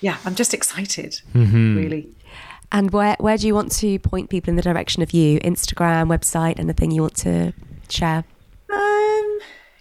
[0.01, 1.76] yeah, I'm just excited, mm-hmm.
[1.76, 2.11] really.
[2.70, 5.40] And where, where do you want to point people in the direction of you?
[5.40, 7.53] Instagram, website, anything you want to
[7.88, 8.24] share?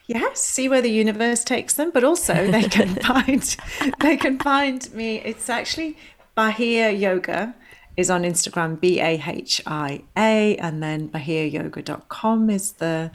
[0.08, 3.56] Yes, see where the universe takes them, but also they can find
[4.01, 5.18] they can find me.
[5.20, 5.97] It's actually
[6.36, 7.56] Bahia Yoga
[7.95, 13.12] is on Instagram, B A H I A, and then bahiayoga.com is the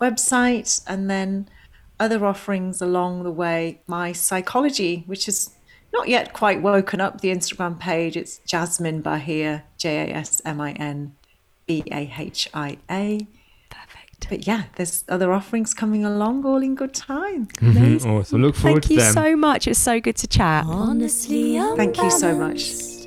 [0.00, 1.48] website, and then
[1.98, 3.82] other offerings along the way.
[3.86, 5.50] My psychology, which is
[5.92, 8.16] not yet quite woken up, the Instagram page.
[8.16, 11.16] It's Jasmin Bahia, J A S M I N
[11.66, 13.26] B A H I A.
[14.20, 14.46] Perfect.
[14.46, 17.46] But yeah, there's other offerings coming along, all in good time.
[17.46, 18.08] Mm-hmm.
[18.10, 18.42] Awesome.
[18.42, 19.14] Look forward Thank you to them.
[19.14, 19.66] so much.
[19.66, 20.64] It's so good to chat.
[20.66, 22.99] Honestly, Thank you so much.